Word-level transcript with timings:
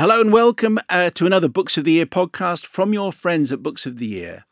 Hello 0.00 0.18
and 0.18 0.32
welcome 0.32 0.78
uh, 0.88 1.10
to 1.10 1.26
another 1.26 1.46
Books 1.46 1.76
of 1.76 1.84
the 1.84 1.92
Year 1.92 2.06
podcast 2.06 2.64
from 2.64 2.94
your 2.94 3.12
friends 3.12 3.52
at 3.52 3.62
Books 3.62 3.84
of 3.84 3.98
the 3.98 4.06
Year. 4.06 4.46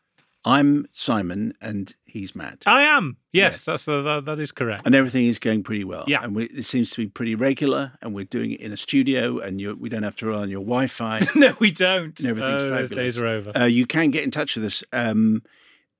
I'm 0.45 0.85
Simon 0.91 1.55
and 1.59 1.91
he's 2.05 2.35
Matt. 2.35 2.65
I 2.67 2.83
am. 2.83 3.17
Yes, 3.33 3.53
Yes. 3.55 3.65
that's 3.65 3.85
the, 3.85 4.03
that, 4.03 4.25
that 4.25 4.39
is 4.39 4.51
correct. 4.51 4.83
and 4.85 4.93
everything 4.93 5.25
is 5.25 5.39
going 5.39 5.63
pretty 5.63 5.83
well. 5.83 6.03
Yeah. 6.07 6.23
And 6.23 6.35
we, 6.35 6.43
it 6.45 6.65
seems 6.65 6.91
to 6.91 6.97
be 6.97 7.07
pretty 7.07 7.33
regular 7.33 7.93
and 8.03 8.13
we're 8.13 8.25
doing 8.25 8.51
it 8.51 8.59
in 8.61 8.71
a 8.71 8.77
studio 8.77 9.39
and 9.39 9.59
you, 9.59 9.75
we 9.75 9.89
don't 9.89 10.03
have 10.03 10.15
to 10.17 10.27
rely 10.27 10.43
on 10.43 10.49
your 10.51 10.59
Wi 10.61 10.85
Fi. 10.85 11.21
no, 11.35 11.55
we 11.57 11.71
don't. 11.71 12.17
And 12.19 12.27
everything's 12.29 12.61
Oh, 12.61 12.69
Those 12.69 12.89
days 12.91 13.19
are 13.19 13.25
over. 13.27 13.57
uh, 13.57 13.65
you 13.65 13.87
can 13.87 14.11
get 14.11 14.23
in 14.23 14.29
touch 14.29 14.55
with 14.55 14.65
us, 14.65 14.83
um, 14.93 15.41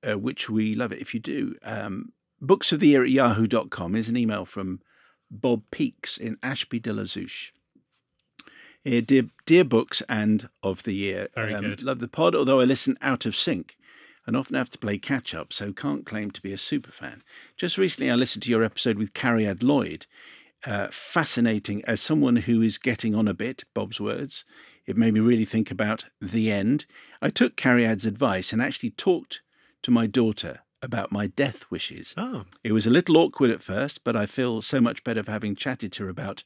uh, 0.08 0.16
which 0.16 0.48
we 0.48 0.76
love 0.76 0.92
it 0.92 1.00
if 1.00 1.12
you 1.12 1.18
do. 1.18 1.56
Um, 1.64 2.12
Books 2.40 2.70
of 2.70 2.78
the 2.78 2.86
Year 2.86 3.02
at 3.02 3.10
yahoo.com 3.10 3.96
is 3.96 4.08
an 4.08 4.16
email 4.16 4.44
from 4.44 4.80
Bob 5.28 5.64
Peaks 5.72 6.16
in 6.16 6.36
Ashby 6.40 6.78
de 6.78 6.92
la 6.92 7.02
Zouch. 7.02 7.50
Here, 8.82 9.02
dear, 9.02 9.24
dear 9.46 9.64
books 9.64 10.02
and 10.08 10.48
of 10.62 10.82
the 10.84 10.94
year. 10.94 11.28
Um. 11.36 11.76
Love 11.82 11.98
the 12.00 12.08
pod, 12.08 12.34
although 12.34 12.60
I 12.60 12.64
listen 12.64 12.96
out 13.02 13.26
of 13.26 13.36
sync 13.36 13.76
and 14.26 14.36
often 14.36 14.56
have 14.56 14.70
to 14.70 14.78
play 14.78 14.98
catch 14.98 15.34
up, 15.34 15.52
so 15.52 15.72
can't 15.72 16.06
claim 16.06 16.30
to 16.30 16.40
be 16.42 16.52
a 16.52 16.58
super 16.58 16.90
fan. 16.92 17.22
Just 17.56 17.78
recently, 17.78 18.10
I 18.10 18.14
listened 18.14 18.42
to 18.44 18.50
your 18.50 18.62
episode 18.64 18.96
with 18.96 19.14
Cariad 19.14 19.62
Lloyd. 19.62 20.06
Uh, 20.64 20.88
fascinating 20.90 21.82
as 21.86 22.00
someone 22.02 22.36
who 22.36 22.60
is 22.60 22.76
getting 22.76 23.14
on 23.14 23.26
a 23.26 23.32
bit, 23.34 23.64
Bob's 23.72 23.98
words. 23.98 24.44
It 24.86 24.96
made 24.96 25.14
me 25.14 25.20
really 25.20 25.46
think 25.46 25.70
about 25.70 26.04
the 26.20 26.52
end. 26.52 26.84
I 27.22 27.30
took 27.30 27.56
Cariad's 27.56 28.04
advice 28.04 28.52
and 28.52 28.60
actually 28.60 28.90
talked 28.90 29.40
to 29.82 29.90
my 29.90 30.06
daughter 30.06 30.60
about 30.82 31.12
my 31.12 31.26
death 31.26 31.64
wishes. 31.70 32.14
oh, 32.16 32.44
It 32.62 32.72
was 32.72 32.86
a 32.86 32.90
little 32.90 33.16
awkward 33.16 33.50
at 33.50 33.62
first, 33.62 34.04
but 34.04 34.16
I 34.16 34.26
feel 34.26 34.60
so 34.60 34.80
much 34.80 35.02
better 35.02 35.22
for 35.22 35.30
having 35.30 35.56
chatted 35.56 35.92
to 35.92 36.04
her 36.04 36.08
about, 36.10 36.44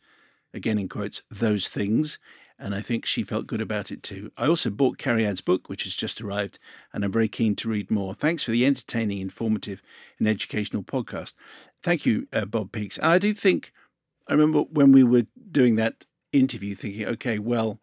again 0.55 0.79
in 0.79 0.89
quotes, 0.89 1.23
those 1.31 1.69
things. 1.69 2.19
And 2.59 2.75
I 2.75 2.81
think 2.81 3.05
she 3.05 3.25
felt 3.25 3.49
good 3.49 3.61
about 3.61 3.91
it 3.91 4.03
too. 4.03 4.31
I 4.37 4.47
also 4.47 4.71
bought 4.71 4.97
Cariad's 4.97 5.41
book, 5.41 5.69
which 5.69 5.83
has 5.85 5.93
just 5.93 6.21
arrived, 6.21 6.61
and 6.93 7.05
I'm 7.05 7.11
very 7.11 7.29
keen 7.29 7.57
to 7.57 7.69
read 7.69 7.91
more. 7.91 8.15
Thanks 8.15 8.45
for 8.45 8.53
the 8.53 8.65
entertaining, 8.65 9.21
informative, 9.21 9.83
and 10.19 10.29
educational 10.29 10.85
podcast. 10.85 11.33
Thank 11.83 12.07
you, 12.07 12.29
uh, 12.33 12.45
Bob 12.45 12.71
Peaks. 12.71 12.97
And 12.97 13.09
I 13.09 13.19
do 13.19 13.35
think, 13.35 13.73
I 14.29 14.33
remember 14.33 14.61
when 14.63 14.93
we 14.93 15.03
were 15.03 15.27
doing 15.51 15.75
that 15.77 16.07
interview 16.33 16.77
thinking, 16.77 17.07
okay, 17.07 17.41
well, 17.41 17.81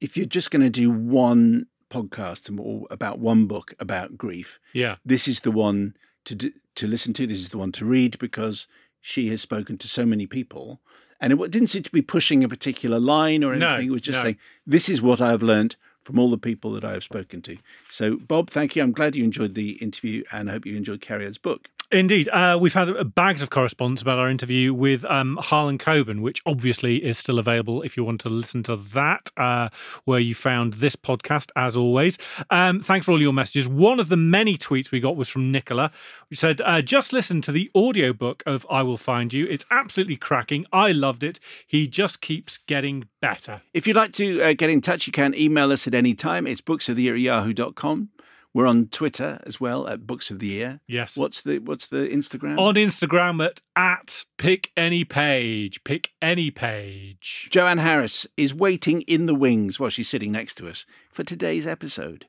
if 0.00 0.16
you're 0.16 0.26
just 0.26 0.50
going 0.50 0.62
to 0.62 0.70
do 0.70 0.90
one 0.90 1.66
podcast 1.90 2.56
or 2.58 2.86
about 2.90 3.18
one 3.18 3.46
book 3.46 3.74
about 3.78 4.16
grief, 4.16 4.58
yeah. 4.72 4.96
this 5.04 5.28
is 5.28 5.40
the 5.40 5.50
one 5.50 5.94
to 6.24 6.34
do, 6.34 6.52
to 6.76 6.86
listen 6.86 7.12
to. 7.12 7.26
This 7.26 7.40
is 7.40 7.50
the 7.50 7.58
one 7.58 7.72
to 7.72 7.84
read 7.84 8.18
because 8.18 8.66
she 9.00 9.28
has 9.28 9.40
spoken 9.40 9.78
to 9.78 9.88
so 9.88 10.04
many 10.06 10.26
people, 10.26 10.80
and 11.20 11.32
it 11.32 11.50
didn't 11.50 11.68
seem 11.68 11.82
to 11.82 11.90
be 11.90 12.02
pushing 12.02 12.44
a 12.44 12.48
particular 12.48 12.98
line 13.00 13.42
or 13.44 13.54
No, 13.56 13.68
anything. 13.68 13.88
it 13.88 13.92
was 13.92 14.00
just 14.02 14.18
no. 14.18 14.22
saying, 14.24 14.36
"This 14.66 14.88
is 14.88 15.00
what 15.02 15.20
I 15.20 15.30
have 15.30 15.42
learned 15.42 15.76
from 16.02 16.18
all 16.18 16.30
the 16.30 16.38
people 16.38 16.72
that 16.72 16.84
I 16.84 16.92
have 16.92 17.02
spoken 17.04 17.42
to." 17.42 17.56
So, 17.90 18.16
Bob, 18.16 18.50
thank 18.50 18.76
you. 18.76 18.82
I'm 18.82 18.92
glad 18.92 19.16
you 19.16 19.24
enjoyed 19.24 19.54
the 19.54 19.72
interview, 19.72 20.22
and 20.32 20.48
I 20.48 20.52
hope 20.54 20.66
you 20.66 20.76
enjoyed 20.76 21.00
Cariad's 21.00 21.38
book. 21.38 21.68
Indeed. 21.90 22.28
Uh, 22.28 22.58
we've 22.60 22.74
had 22.74 22.90
uh, 22.90 23.02
bags 23.02 23.40
of 23.40 23.48
correspondence 23.48 24.02
about 24.02 24.18
our 24.18 24.28
interview 24.28 24.74
with 24.74 25.06
um, 25.06 25.38
Harlan 25.40 25.78
Coben, 25.78 26.20
which 26.20 26.42
obviously 26.44 27.02
is 27.02 27.16
still 27.16 27.38
available 27.38 27.80
if 27.80 27.96
you 27.96 28.04
want 28.04 28.20
to 28.22 28.28
listen 28.28 28.62
to 28.64 28.76
that, 28.76 29.30
uh, 29.38 29.70
where 30.04 30.20
you 30.20 30.34
found 30.34 30.74
this 30.74 30.96
podcast, 30.96 31.50
as 31.56 31.78
always. 31.78 32.18
Um, 32.50 32.82
thanks 32.82 33.06
for 33.06 33.12
all 33.12 33.22
your 33.22 33.32
messages. 33.32 33.66
One 33.66 34.00
of 34.00 34.10
the 34.10 34.18
many 34.18 34.58
tweets 34.58 34.90
we 34.90 35.00
got 35.00 35.16
was 35.16 35.30
from 35.30 35.50
Nicola, 35.50 35.90
who 36.28 36.34
said, 36.34 36.60
uh, 36.60 36.82
Just 36.82 37.14
listen 37.14 37.40
to 37.42 37.52
the 37.52 37.70
audiobook 37.74 38.42
of 38.44 38.66
I 38.70 38.82
Will 38.82 38.98
Find 38.98 39.32
You. 39.32 39.46
It's 39.46 39.64
absolutely 39.70 40.16
cracking. 40.16 40.66
I 40.70 40.92
loved 40.92 41.24
it. 41.24 41.40
He 41.66 41.88
just 41.88 42.20
keeps 42.20 42.58
getting 42.58 43.08
better. 43.22 43.62
If 43.72 43.86
you'd 43.86 43.96
like 43.96 44.12
to 44.14 44.42
uh, 44.42 44.52
get 44.52 44.68
in 44.68 44.82
touch, 44.82 45.06
you 45.06 45.12
can 45.12 45.34
email 45.34 45.72
us 45.72 45.86
at 45.86 45.94
any 45.94 46.12
time. 46.12 46.46
It's 46.46 46.60
booksoftheyear 46.60 47.12
at 47.12 47.20
yahoo.com. 47.20 48.10
We're 48.58 48.66
on 48.66 48.88
Twitter 48.88 49.38
as 49.46 49.60
well 49.60 49.86
at 49.86 50.04
Books 50.04 50.32
of 50.32 50.40
the 50.40 50.48
Year. 50.48 50.80
Yes. 50.88 51.16
What's 51.16 51.42
the 51.42 51.60
What's 51.60 51.86
the 51.86 52.08
Instagram? 52.08 52.58
on 52.58 52.74
Instagram 52.74 53.40
at 53.46 53.60
at 53.76 54.24
pick 54.36 54.72
any 54.76 55.04
page, 55.04 55.84
pick 55.84 56.08
any 56.20 56.50
page. 56.50 57.46
Joanne 57.52 57.78
Harris 57.78 58.26
is 58.36 58.52
waiting 58.52 59.02
in 59.02 59.26
the 59.26 59.34
wings 59.36 59.78
while 59.78 59.90
she's 59.90 60.08
sitting 60.08 60.32
next 60.32 60.56
to 60.56 60.68
us 60.68 60.86
for 61.12 61.22
today's 61.22 61.68
episode. 61.68 62.26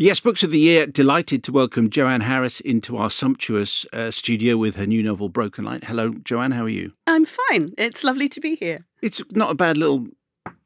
Yes, 0.00 0.20
Books 0.20 0.44
of 0.44 0.52
the 0.52 0.60
Year. 0.60 0.86
Delighted 0.86 1.42
to 1.42 1.50
welcome 1.50 1.90
Joanne 1.90 2.20
Harris 2.20 2.60
into 2.60 2.96
our 2.96 3.10
sumptuous 3.10 3.84
uh, 3.92 4.12
studio 4.12 4.56
with 4.56 4.76
her 4.76 4.86
new 4.86 5.02
novel, 5.02 5.28
Broken 5.28 5.64
Light. 5.64 5.82
Hello, 5.82 6.10
Joanne. 6.22 6.52
How 6.52 6.66
are 6.66 6.68
you? 6.68 6.92
I'm 7.08 7.24
fine. 7.24 7.70
It's 7.76 8.04
lovely 8.04 8.28
to 8.28 8.40
be 8.40 8.54
here. 8.54 8.86
It's 9.02 9.20
not 9.32 9.50
a 9.50 9.56
bad 9.56 9.76
little 9.76 10.06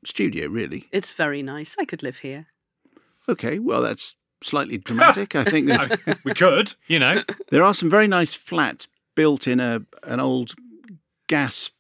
studio, 0.05 0.49
really. 0.49 0.87
It's 0.93 1.15
very 1.15 1.43
nice. 1.43 1.77
I 1.79 1.87
could 1.87 2.03
live 2.03 2.19
here. 2.19 2.49
Okay, 3.27 3.59
well, 3.59 3.81
that's 3.81 4.17
slightly 4.43 4.77
dramatic. 4.77 5.35
I 5.35 5.45
think 5.45 5.67
there's, 5.67 5.89
we 6.25 6.35
could, 6.35 6.75
you 6.87 6.99
know. 6.99 7.23
there 7.51 7.65
are 7.65 7.73
some 7.73 7.89
very 7.89 8.09
nice 8.09 8.35
flats 8.35 8.87
built 9.15 9.49
in 9.49 9.61
a 9.61 9.81
an 10.03 10.21
old 10.21 10.53
gas 11.27 11.71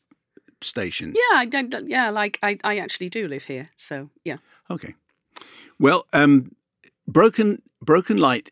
station. 0.62 1.12
Yeah, 1.14 1.36
I 1.36 1.44
don't. 1.44 1.86
Yeah, 1.86 2.08
like 2.08 2.38
I, 2.42 2.56
I 2.64 2.78
actually 2.78 3.10
do 3.10 3.28
live 3.28 3.44
here. 3.44 3.69
So 3.76 4.08
yeah. 4.24 4.38
Okay. 4.70 4.94
Well, 5.78 6.06
um, 6.14 6.52
broken 7.12 7.62
broken 7.80 8.16
light 8.16 8.50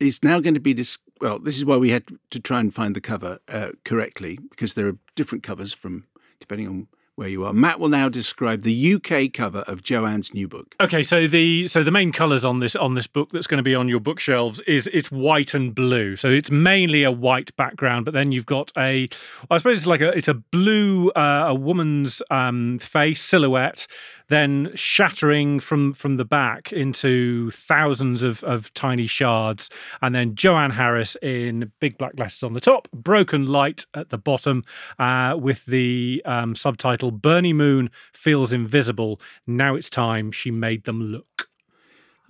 is 0.00 0.22
now 0.22 0.40
going 0.40 0.54
to 0.54 0.60
be 0.60 0.74
dis- 0.74 0.98
well. 1.20 1.38
This 1.38 1.56
is 1.56 1.64
why 1.64 1.76
we 1.76 1.90
had 1.90 2.04
to 2.30 2.40
try 2.40 2.60
and 2.60 2.72
find 2.72 2.94
the 2.94 3.00
cover 3.00 3.38
uh, 3.48 3.70
correctly 3.84 4.38
because 4.50 4.74
there 4.74 4.86
are 4.86 4.96
different 5.14 5.42
covers 5.42 5.72
from 5.72 6.04
depending 6.40 6.68
on 6.68 6.88
where 7.18 7.28
you 7.28 7.44
are. 7.44 7.52
Matt 7.52 7.80
will 7.80 7.88
now 7.88 8.08
describe 8.08 8.62
the 8.62 8.94
UK 8.94 9.32
cover 9.32 9.58
of 9.62 9.82
Joanne's 9.82 10.32
new 10.32 10.46
book. 10.46 10.76
Okay, 10.80 11.02
so 11.02 11.26
the 11.26 11.66
so 11.66 11.82
the 11.82 11.90
main 11.90 12.12
colours 12.12 12.44
on 12.44 12.60
this 12.60 12.76
on 12.76 12.94
this 12.94 13.08
book 13.08 13.30
that's 13.32 13.48
going 13.48 13.58
to 13.58 13.64
be 13.64 13.74
on 13.74 13.88
your 13.88 13.98
bookshelves 13.98 14.60
is 14.68 14.88
it's 14.92 15.10
white 15.10 15.52
and 15.52 15.74
blue. 15.74 16.14
So 16.14 16.30
it's 16.30 16.50
mainly 16.50 17.02
a 17.02 17.10
white 17.10 17.54
background, 17.56 18.04
but 18.04 18.14
then 18.14 18.30
you've 18.30 18.46
got 18.46 18.70
a 18.78 19.08
I 19.50 19.58
suppose 19.58 19.78
it's 19.78 19.86
like 19.86 20.00
a 20.00 20.10
it's 20.10 20.28
a 20.28 20.34
blue 20.34 21.10
uh, 21.10 21.46
a 21.48 21.54
woman's 21.54 22.22
um, 22.30 22.78
face 22.78 23.20
silhouette, 23.20 23.88
then 24.28 24.70
shattering 24.74 25.60
from 25.60 25.92
from 25.92 26.16
the 26.16 26.24
back 26.24 26.72
into 26.72 27.50
thousands 27.50 28.22
of 28.22 28.44
of 28.44 28.72
tiny 28.74 29.06
shards, 29.06 29.70
and 30.02 30.14
then 30.14 30.34
Joanne 30.34 30.70
Harris 30.70 31.16
in 31.22 31.72
big 31.80 31.98
black 31.98 32.18
letters 32.18 32.42
on 32.42 32.52
the 32.52 32.60
top, 32.60 32.88
broken 32.92 33.46
light 33.46 33.86
at 33.94 34.10
the 34.10 34.18
bottom, 34.18 34.64
uh, 34.98 35.36
with 35.38 35.64
the 35.66 36.22
um, 36.24 36.54
subtitle 36.54 37.10
"Bernie 37.10 37.52
Moon 37.52 37.90
feels 38.12 38.52
invisible." 38.52 39.20
Now 39.46 39.74
it's 39.74 39.90
time 39.90 40.32
she 40.32 40.50
made 40.50 40.84
them 40.84 41.02
look. 41.02 41.48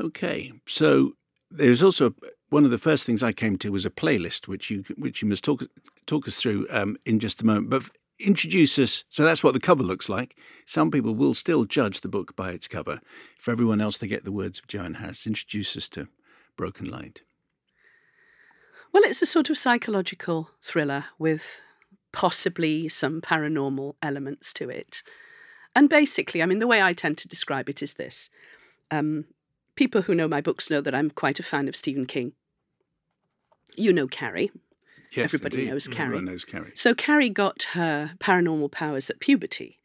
Okay, 0.01 0.53
so 0.67 1.15
there's 1.51 1.83
also 1.83 2.15
one 2.51 2.65
of 2.65 2.71
the 2.71 2.79
first 2.79 3.05
things 3.05 3.23
I 3.23 3.33
came 3.33 3.59
to 3.59 3.73
was 3.73 3.85
a 3.85 3.91
playlist, 3.91 4.49
which 4.49 4.71
you 4.71 4.85
which 4.97 5.23
you 5.23 5.29
must 5.29 5.45
talk 5.45 5.63
talk 6.07 6.29
us 6.29 6.37
through 6.37 6.67
um, 6.71 6.97
in 7.05 7.19
just 7.19 7.43
a 7.43 7.47
moment. 7.47 7.71
But 7.71 7.83
introduce 8.21 8.79
us. 8.79 9.05
So 9.09 9.25
that's 9.25 9.43
what 9.43 9.55
the 9.55 9.61
cover 9.61 9.83
looks 9.83 10.09
like. 10.09 10.37
Some 10.67 10.91
people 10.91 11.15
will 11.15 11.35
still 11.35 11.65
judge 11.65 12.01
the 12.01 12.09
book 12.09 12.37
by 12.37 12.51
its 12.51 12.69
cover. 12.69 13.01
For 13.39 13.51
everyone 13.51 13.81
else, 13.81 13.99
they 13.99 14.07
get 14.07 14.25
the 14.25 14.33
words 14.33 14.59
of 14.59 14.67
Joanne 14.67 14.95
Harris. 14.95 15.27
Introduce 15.27 15.77
us 15.77 15.89
to 15.91 16.09
Broken 16.57 16.87
Light. 16.87 17.23
Well, 18.93 19.05
it's 19.05 19.23
a 19.23 19.27
sort 19.27 19.51
of 19.51 19.59
psychological 19.59 20.51
thriller 20.63 21.05
with 21.19 21.61
possibly 22.13 22.89
some 22.89 23.21
paranormal 23.21 23.95
elements 24.03 24.53
to 24.55 24.71
it. 24.71 25.03
And 25.77 25.89
basically, 25.89 26.43
I 26.43 26.47
mean, 26.47 26.59
the 26.59 26.67
way 26.67 26.83
I 26.83 26.93
tend 26.93 27.19
to 27.19 27.29
describe 27.29 27.69
it 27.69 27.83
is 27.83 27.95
this. 27.95 28.31
Um, 28.91 29.27
people 29.77 30.03
who 30.03 30.15
know 30.15 30.27
my 30.27 30.41
books 30.41 30.71
know 30.71 30.81
that 30.81 30.95
I'm 30.95 31.11
quite 31.11 31.39
a 31.39 31.45
fan 31.45 31.69
of 31.69 31.77
Stephen 31.77 32.07
King. 32.07 32.33
You 33.77 33.93
know 33.93 34.09
Carrie. 34.09 34.51
Yes, 35.13 35.33
Everybody 35.35 35.59
indeed. 35.59 35.71
knows 35.71 35.89
mm, 35.89 35.93
Carrie. 35.93 36.07
Everyone 36.07 36.25
knows 36.27 36.45
Carrie. 36.45 36.73
So 36.75 36.95
Carrie 36.95 37.31
got 37.31 37.63
her 37.73 38.13
paranormal 38.19 38.71
powers 38.71 39.09
at 39.09 39.21
puberty, 39.21 39.79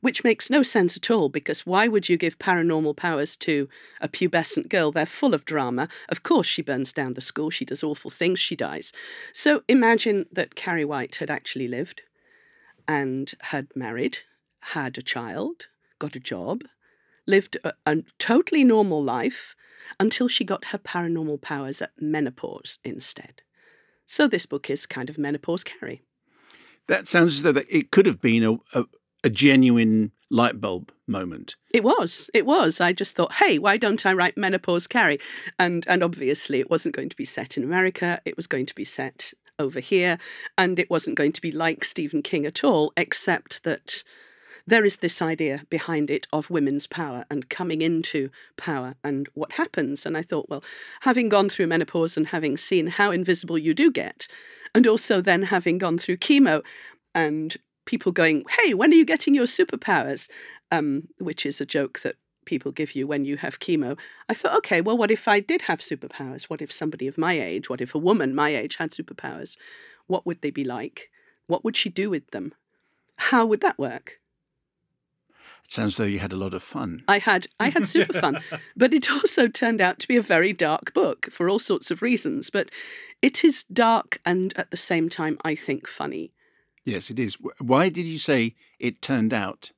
which 0.00 0.22
makes 0.22 0.50
no 0.50 0.62
sense 0.62 0.96
at 0.96 1.10
all 1.10 1.28
because 1.28 1.64
why 1.64 1.88
would 1.88 2.08
you 2.08 2.16
give 2.16 2.38
paranormal 2.38 2.96
powers 2.96 3.36
to 3.38 3.68
a 4.00 4.08
pubescent 4.08 4.68
girl? 4.68 4.92
They're 4.92 5.06
full 5.06 5.34
of 5.34 5.44
drama. 5.44 5.88
Of 6.08 6.22
course, 6.22 6.46
she 6.46 6.62
burns 6.62 6.92
down 6.92 7.14
the 7.14 7.20
school, 7.20 7.50
she 7.50 7.64
does 7.64 7.82
awful 7.82 8.10
things, 8.10 8.38
she 8.38 8.54
dies. 8.56 8.92
So 9.32 9.62
imagine 9.68 10.26
that 10.30 10.54
Carrie 10.54 10.84
White 10.84 11.16
had 11.16 11.30
actually 11.30 11.68
lived 11.68 12.02
and 12.86 13.32
had 13.40 13.68
married, 13.74 14.18
had 14.60 14.98
a 14.98 15.02
child, 15.02 15.66
got 15.98 16.14
a 16.14 16.20
job, 16.20 16.62
lived 17.26 17.56
a, 17.64 17.72
a 17.86 17.96
totally 18.18 18.62
normal 18.62 19.02
life 19.02 19.56
until 19.98 20.28
she 20.28 20.44
got 20.44 20.66
her 20.66 20.78
paranormal 20.78 21.40
powers 21.40 21.80
at 21.80 21.92
menopause 21.98 22.78
instead. 22.84 23.42
So 24.06 24.28
this 24.28 24.46
book 24.46 24.70
is 24.70 24.86
kind 24.86 25.10
of 25.10 25.18
menopause 25.18 25.64
Carrie. 25.64 26.02
That 26.86 27.08
sounds 27.08 27.36
as 27.36 27.42
though 27.42 27.52
that 27.52 27.66
it 27.68 27.90
could 27.90 28.06
have 28.06 28.20
been 28.20 28.44
a, 28.44 28.78
a, 28.78 28.84
a 29.24 29.28
genuine 29.28 30.12
light 30.30 30.60
bulb 30.60 30.92
moment. 31.06 31.56
It 31.72 31.82
was. 31.82 32.30
It 32.32 32.46
was. 32.46 32.80
I 32.80 32.92
just 32.92 33.16
thought, 33.16 33.34
hey, 33.34 33.58
why 33.58 33.76
don't 33.76 34.06
I 34.06 34.12
write 34.12 34.36
Menopause 34.36 34.86
Carrie? 34.86 35.18
And 35.58 35.84
and 35.88 36.02
obviously 36.02 36.60
it 36.60 36.70
wasn't 36.70 36.94
going 36.94 37.08
to 37.08 37.16
be 37.16 37.24
set 37.24 37.56
in 37.56 37.64
America. 37.64 38.20
It 38.24 38.36
was 38.36 38.46
going 38.46 38.66
to 38.66 38.74
be 38.74 38.84
set 38.84 39.32
over 39.58 39.80
here, 39.80 40.18
and 40.58 40.78
it 40.78 40.90
wasn't 40.90 41.16
going 41.16 41.32
to 41.32 41.40
be 41.40 41.50
like 41.50 41.82
Stephen 41.82 42.22
King 42.22 42.46
at 42.46 42.62
all, 42.62 42.92
except 42.96 43.64
that 43.64 44.04
there 44.66 44.84
is 44.84 44.98
this 44.98 45.22
idea 45.22 45.62
behind 45.70 46.10
it 46.10 46.26
of 46.32 46.50
women's 46.50 46.86
power 46.86 47.24
and 47.30 47.48
coming 47.48 47.82
into 47.82 48.30
power 48.56 48.96
and 49.04 49.28
what 49.34 49.52
happens. 49.52 50.04
And 50.04 50.16
I 50.16 50.22
thought, 50.22 50.48
well, 50.48 50.64
having 51.02 51.28
gone 51.28 51.48
through 51.48 51.68
menopause 51.68 52.16
and 52.16 52.28
having 52.28 52.56
seen 52.56 52.88
how 52.88 53.10
invisible 53.10 53.58
you 53.58 53.74
do 53.74 53.90
get, 53.90 54.26
and 54.74 54.86
also 54.86 55.20
then 55.20 55.44
having 55.44 55.78
gone 55.78 55.98
through 55.98 56.18
chemo 56.18 56.62
and 57.14 57.56
people 57.86 58.12
going, 58.12 58.44
hey, 58.50 58.74
when 58.74 58.92
are 58.92 58.96
you 58.96 59.04
getting 59.04 59.34
your 59.34 59.46
superpowers? 59.46 60.28
Um, 60.72 61.08
which 61.18 61.46
is 61.46 61.60
a 61.60 61.66
joke 61.66 62.00
that 62.00 62.16
people 62.44 62.72
give 62.72 62.94
you 62.96 63.06
when 63.06 63.24
you 63.24 63.36
have 63.36 63.60
chemo. 63.60 63.96
I 64.28 64.34
thought, 64.34 64.56
okay, 64.58 64.80
well, 64.80 64.98
what 64.98 65.10
if 65.12 65.28
I 65.28 65.38
did 65.40 65.62
have 65.62 65.80
superpowers? 65.80 66.44
What 66.44 66.60
if 66.60 66.72
somebody 66.72 67.06
of 67.06 67.16
my 67.16 67.38
age, 67.40 67.70
what 67.70 67.80
if 67.80 67.94
a 67.94 67.98
woman 67.98 68.34
my 68.34 68.54
age 68.54 68.76
had 68.76 68.90
superpowers? 68.90 69.56
What 70.08 70.26
would 70.26 70.42
they 70.42 70.50
be 70.50 70.64
like? 70.64 71.10
What 71.46 71.64
would 71.64 71.76
she 71.76 71.88
do 71.88 72.10
with 72.10 72.30
them? 72.32 72.52
How 73.16 73.46
would 73.46 73.60
that 73.60 73.78
work? 73.78 74.18
It 75.66 75.72
sounds 75.72 75.96
though 75.96 76.04
you 76.04 76.20
had 76.20 76.32
a 76.32 76.36
lot 76.36 76.54
of 76.54 76.62
fun. 76.62 77.02
I 77.08 77.18
had 77.18 77.48
I 77.58 77.70
had 77.70 77.86
super 77.86 78.12
fun, 78.20 78.40
but 78.76 78.94
it 78.94 79.10
also 79.10 79.48
turned 79.48 79.80
out 79.80 79.98
to 79.98 80.08
be 80.08 80.16
a 80.16 80.22
very 80.22 80.52
dark 80.52 80.94
book 80.94 81.28
for 81.32 81.48
all 81.48 81.58
sorts 81.58 81.90
of 81.90 82.02
reasons. 82.02 82.50
But 82.50 82.70
it 83.20 83.42
is 83.42 83.64
dark 83.64 84.20
and 84.24 84.56
at 84.56 84.70
the 84.70 84.76
same 84.76 85.08
time, 85.08 85.38
I 85.44 85.56
think, 85.56 85.88
funny. 85.88 86.32
Yes, 86.84 87.10
it 87.10 87.18
is. 87.18 87.36
Why 87.58 87.88
did 87.88 88.06
you 88.06 88.16
say 88.16 88.54
it 88.78 89.02
turned 89.02 89.34
out 89.34 89.72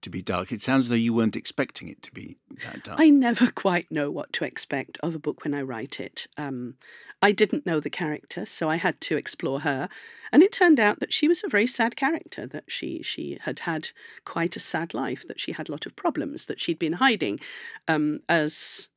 to 0.00 0.08
be 0.08 0.22
dark? 0.22 0.52
It 0.52 0.62
sounds 0.62 0.88
though 0.88 0.94
you 0.94 1.12
weren't 1.12 1.36
expecting 1.36 1.88
it 1.88 2.02
to 2.04 2.12
be 2.12 2.38
that 2.64 2.84
dark. 2.84 2.98
I 2.98 3.10
never 3.10 3.50
quite 3.50 3.92
know 3.92 4.10
what 4.10 4.32
to 4.34 4.46
expect 4.46 4.96
of 5.02 5.14
a 5.14 5.18
book 5.18 5.44
when 5.44 5.52
I 5.52 5.60
write 5.60 6.00
it. 6.00 6.26
Um, 6.38 6.76
I 7.22 7.32
didn't 7.32 7.66
know 7.66 7.80
the 7.80 7.90
character, 7.90 8.44
so 8.44 8.68
I 8.68 8.76
had 8.76 9.00
to 9.02 9.16
explore 9.16 9.60
her, 9.60 9.88
and 10.32 10.42
it 10.42 10.52
turned 10.52 10.78
out 10.78 11.00
that 11.00 11.12
she 11.12 11.28
was 11.28 11.42
a 11.42 11.48
very 11.48 11.66
sad 11.66 11.96
character. 11.96 12.46
That 12.46 12.64
she 12.68 13.02
she 13.02 13.38
had 13.40 13.60
had 13.60 13.90
quite 14.24 14.56
a 14.56 14.60
sad 14.60 14.92
life. 14.92 15.26
That 15.26 15.40
she 15.40 15.52
had 15.52 15.68
a 15.68 15.72
lot 15.72 15.86
of 15.86 15.96
problems. 15.96 16.46
That 16.46 16.60
she'd 16.60 16.78
been 16.78 16.94
hiding, 16.94 17.40
um, 17.88 18.20
as 18.28 18.88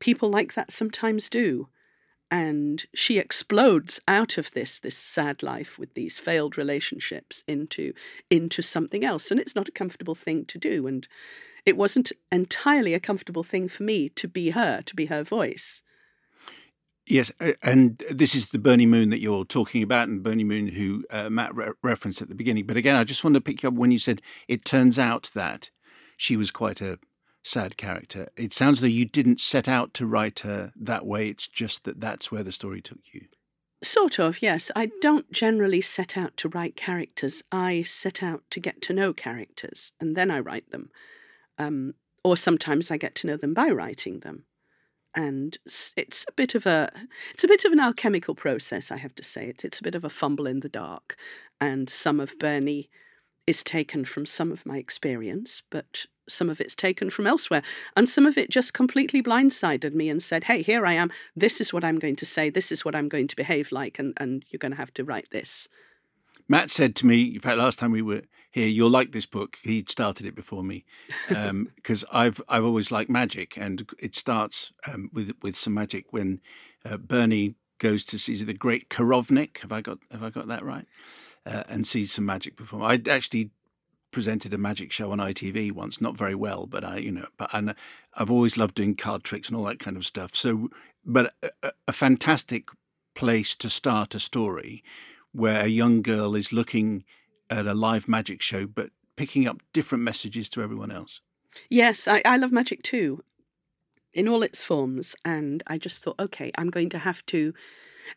people 0.00 0.28
like 0.28 0.54
that 0.54 0.70
sometimes 0.70 1.28
do. 1.28 1.68
And 2.30 2.84
she 2.94 3.18
explodes 3.18 4.00
out 4.08 4.36
of 4.38 4.50
this 4.52 4.78
this 4.80 4.96
sad 4.96 5.42
life 5.42 5.78
with 5.78 5.94
these 5.94 6.18
failed 6.18 6.58
relationships 6.58 7.44
into 7.46 7.94
into 8.28 8.60
something 8.60 9.04
else, 9.04 9.30
and 9.30 9.40
it's 9.40 9.54
not 9.54 9.68
a 9.68 9.72
comfortable 9.72 10.14
thing 10.14 10.44
to 10.46 10.58
do. 10.58 10.86
And 10.86 11.08
it 11.64 11.76
wasn't 11.76 12.12
entirely 12.30 12.92
a 12.92 13.00
comfortable 13.00 13.44
thing 13.44 13.68
for 13.68 13.82
me 13.82 14.10
to 14.10 14.28
be 14.28 14.50
her, 14.50 14.82
to 14.82 14.94
be 14.94 15.06
her 15.06 15.22
voice. 15.22 15.82
Yes, 17.06 17.30
and 17.62 18.02
this 18.10 18.34
is 18.34 18.50
the 18.50 18.58
Bernie 18.58 18.86
Moon 18.86 19.10
that 19.10 19.20
you're 19.20 19.44
talking 19.44 19.82
about, 19.82 20.08
and 20.08 20.22
Bernie 20.22 20.44
Moon, 20.44 20.68
who 20.68 21.04
uh, 21.10 21.28
Matt 21.28 21.54
re- 21.54 21.72
referenced 21.82 22.22
at 22.22 22.28
the 22.28 22.34
beginning. 22.34 22.66
But 22.66 22.78
again, 22.78 22.96
I 22.96 23.04
just 23.04 23.22
want 23.22 23.34
to 23.34 23.42
pick 23.42 23.62
you 23.62 23.68
up 23.68 23.74
when 23.74 23.92
you 23.92 23.98
said 23.98 24.22
it 24.48 24.64
turns 24.64 24.98
out 24.98 25.30
that 25.34 25.70
she 26.16 26.36
was 26.36 26.50
quite 26.50 26.80
a 26.80 26.98
sad 27.42 27.76
character. 27.76 28.28
It 28.36 28.54
sounds 28.54 28.80
though 28.80 28.86
you 28.86 29.04
didn't 29.04 29.40
set 29.40 29.68
out 29.68 29.92
to 29.94 30.06
write 30.06 30.40
her 30.40 30.72
that 30.76 31.04
way. 31.04 31.28
It's 31.28 31.46
just 31.46 31.84
that 31.84 32.00
that's 32.00 32.32
where 32.32 32.42
the 32.42 32.52
story 32.52 32.80
took 32.80 33.00
you. 33.12 33.26
Sort 33.82 34.18
of, 34.18 34.40
yes. 34.40 34.70
I 34.74 34.90
don't 35.02 35.30
generally 35.30 35.82
set 35.82 36.16
out 36.16 36.38
to 36.38 36.48
write 36.48 36.74
characters. 36.74 37.42
I 37.52 37.82
set 37.82 38.22
out 38.22 38.44
to 38.50 38.60
get 38.60 38.80
to 38.82 38.94
know 38.94 39.12
characters, 39.12 39.92
and 40.00 40.16
then 40.16 40.30
I 40.30 40.40
write 40.40 40.70
them. 40.70 40.88
Um, 41.58 41.94
or 42.24 42.38
sometimes 42.38 42.90
I 42.90 42.96
get 42.96 43.14
to 43.16 43.26
know 43.26 43.36
them 43.36 43.52
by 43.52 43.68
writing 43.68 44.20
them. 44.20 44.46
And 45.16 45.56
it's 45.96 46.24
a 46.28 46.32
bit 46.32 46.54
of 46.54 46.66
a 46.66 46.90
it's 47.32 47.44
a 47.44 47.48
bit 47.48 47.64
of 47.64 47.72
an 47.72 47.80
alchemical 47.80 48.34
process, 48.34 48.90
I 48.90 48.96
have 48.96 49.14
to 49.14 49.22
say. 49.22 49.46
It's 49.46 49.64
it's 49.64 49.80
a 49.80 49.84
bit 49.84 49.94
of 49.94 50.04
a 50.04 50.10
fumble 50.10 50.46
in 50.46 50.60
the 50.60 50.68
dark, 50.68 51.16
and 51.60 51.88
some 51.88 52.18
of 52.18 52.38
Bernie 52.38 52.90
is 53.46 53.62
taken 53.62 54.04
from 54.04 54.26
some 54.26 54.50
of 54.50 54.64
my 54.64 54.78
experience, 54.78 55.62
but 55.70 56.06
some 56.28 56.48
of 56.48 56.60
it's 56.60 56.74
taken 56.74 57.10
from 57.10 57.26
elsewhere. 57.26 57.62
And 57.96 58.08
some 58.08 58.26
of 58.26 58.38
it 58.38 58.50
just 58.50 58.72
completely 58.72 59.22
blindsided 59.22 59.92
me 59.92 60.08
and 60.08 60.22
said, 60.22 60.44
hey, 60.44 60.62
here 60.62 60.86
I 60.86 60.94
am. 60.94 61.10
This 61.36 61.60
is 61.60 61.72
what 61.72 61.84
I'm 61.84 61.98
going 61.98 62.16
to 62.16 62.26
say. 62.26 62.48
This 62.48 62.72
is 62.72 62.84
what 62.84 62.94
I'm 62.94 63.08
going 63.08 63.28
to 63.28 63.36
behave 63.36 63.72
like. 63.72 63.98
And, 63.98 64.14
and 64.16 64.44
you're 64.48 64.58
going 64.58 64.72
to 64.72 64.78
have 64.78 64.94
to 64.94 65.04
write 65.04 65.30
this. 65.30 65.68
Matt 66.48 66.70
said 66.70 66.94
to 66.96 67.06
me, 67.06 67.34
in 67.34 67.40
fact, 67.40 67.58
last 67.58 67.78
time 67.78 67.90
we 67.90 68.02
were 68.02 68.22
here, 68.50 68.68
you'll 68.68 68.90
like 68.90 69.12
this 69.12 69.26
book. 69.26 69.58
He'd 69.62 69.88
started 69.88 70.26
it 70.26 70.34
before 70.34 70.62
me 70.62 70.84
because 71.28 72.04
I've 72.12 72.40
I've 72.48 72.64
always 72.64 72.90
liked 72.90 73.10
magic, 73.10 73.56
and 73.56 73.88
it 73.98 74.14
starts 74.14 74.72
um, 74.86 75.10
with 75.12 75.32
with 75.42 75.56
some 75.56 75.74
magic 75.74 76.12
when 76.12 76.40
uh, 76.84 76.96
Bernie 76.96 77.54
goes 77.78 78.04
to 78.04 78.18
see 78.18 78.42
the 78.42 78.54
great 78.54 78.88
Korovnik. 78.88 79.58
Have 79.58 79.72
I 79.72 79.80
got 79.80 79.98
have 80.10 80.22
I 80.22 80.30
got 80.30 80.48
that 80.48 80.64
right? 80.64 80.86
Uh, 81.46 81.64
and 81.68 81.86
sees 81.86 82.12
some 82.12 82.24
magic 82.24 82.56
perform. 82.56 82.82
I 82.82 83.00
actually 83.10 83.50
presented 84.10 84.54
a 84.54 84.58
magic 84.58 84.92
show 84.92 85.10
on 85.10 85.18
ITV 85.18 85.72
once, 85.72 86.00
not 86.00 86.16
very 86.16 86.36
well, 86.36 86.66
but 86.66 86.84
I, 86.84 86.98
you 86.98 87.10
know, 87.10 87.26
but 87.36 87.50
and 87.52 87.74
I've 88.14 88.30
always 88.30 88.56
loved 88.56 88.76
doing 88.76 88.94
card 88.94 89.24
tricks 89.24 89.48
and 89.48 89.56
all 89.56 89.64
that 89.64 89.80
kind 89.80 89.96
of 89.96 90.06
stuff. 90.06 90.36
So, 90.36 90.70
but 91.04 91.34
a, 91.42 91.72
a 91.88 91.92
fantastic 91.92 92.68
place 93.14 93.54
to 93.56 93.68
start 93.68 94.14
a 94.14 94.20
story 94.20 94.82
where 95.34 95.60
a 95.60 95.66
young 95.66 96.00
girl 96.00 96.34
is 96.34 96.52
looking 96.52 97.04
at 97.50 97.66
a 97.66 97.74
live 97.74 98.08
magic 98.08 98.40
show, 98.40 98.66
but 98.66 98.90
picking 99.16 99.46
up 99.46 99.60
different 99.72 100.04
messages 100.04 100.48
to 100.48 100.62
everyone 100.62 100.90
else. 100.90 101.20
Yes, 101.68 102.08
I, 102.08 102.22
I 102.24 102.36
love 102.36 102.52
magic 102.52 102.82
too, 102.82 103.22
in 104.12 104.28
all 104.28 104.42
its 104.42 104.64
forms. 104.64 105.14
And 105.24 105.62
I 105.66 105.76
just 105.78 106.02
thought, 106.02 106.18
okay, 106.18 106.50
I'm 106.56 106.70
going 106.70 106.88
to 106.90 106.98
have 106.98 107.24
to 107.26 107.52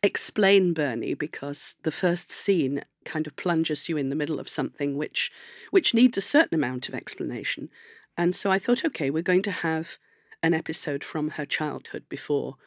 explain 0.03 0.73
Bernie 0.73 1.13
because 1.13 1.75
the 1.83 1.91
first 1.91 2.31
scene 2.31 2.83
kind 3.03 3.25
of 3.25 3.35
plunges 3.35 3.89
you 3.89 3.97
in 3.97 4.09
the 4.09 4.15
middle 4.15 4.39
of 4.39 4.49
something 4.49 4.97
which 4.97 5.31
which 5.71 5.93
needs 5.93 6.17
a 6.17 6.21
certain 6.21 6.55
amount 6.55 6.89
of 6.89 6.95
explanation. 6.95 7.69
And 8.17 8.35
so 8.35 8.51
I 8.51 8.59
thought, 8.59 8.83
okay, 8.83 9.09
we're 9.09 9.23
going 9.23 9.43
to 9.43 9.51
have 9.51 9.97
an 10.43 10.53
episode 10.53 11.03
from 11.03 11.31
her 11.31 11.45
childhood 11.45 12.03
before 12.09 12.57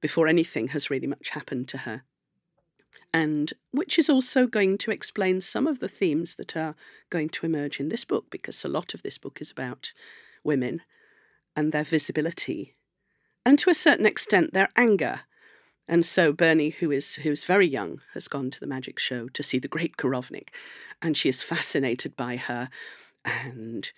before 0.00 0.26
anything 0.26 0.68
has 0.68 0.90
really 0.90 1.06
much 1.06 1.30
happened 1.30 1.68
to 1.68 1.78
her. 1.78 2.02
And 3.12 3.52
which 3.72 3.98
is 3.98 4.08
also 4.08 4.46
going 4.46 4.78
to 4.78 4.90
explain 4.90 5.40
some 5.40 5.66
of 5.66 5.80
the 5.80 5.88
themes 5.88 6.36
that 6.36 6.56
are 6.56 6.74
going 7.10 7.28
to 7.30 7.46
emerge 7.46 7.78
in 7.78 7.88
this 7.88 8.04
book, 8.04 8.26
because 8.30 8.64
a 8.64 8.68
lot 8.68 8.94
of 8.94 9.02
this 9.02 9.18
book 9.18 9.40
is 9.40 9.50
about 9.50 9.92
women 10.42 10.80
and 11.54 11.72
their 11.72 11.84
visibility, 11.84 12.74
and 13.44 13.58
to 13.58 13.68
a 13.68 13.74
certain 13.74 14.06
extent 14.06 14.54
their 14.54 14.70
anger. 14.76 15.20
And 15.86 16.06
so 16.06 16.32
Bernie, 16.32 16.70
who 16.70 16.90
is 16.90 17.16
who 17.16 17.30
is 17.30 17.44
very 17.44 17.66
young, 17.66 18.00
has 18.14 18.28
gone 18.28 18.50
to 18.52 18.60
the 18.60 18.66
magic 18.66 18.98
show 18.98 19.28
to 19.28 19.42
see 19.42 19.58
the 19.58 19.68
great 19.68 19.96
Korovnik, 19.98 20.48
and 21.02 21.16
she 21.16 21.28
is 21.28 21.42
fascinated 21.42 22.16
by 22.16 22.36
her, 22.36 22.70
and 23.24 23.92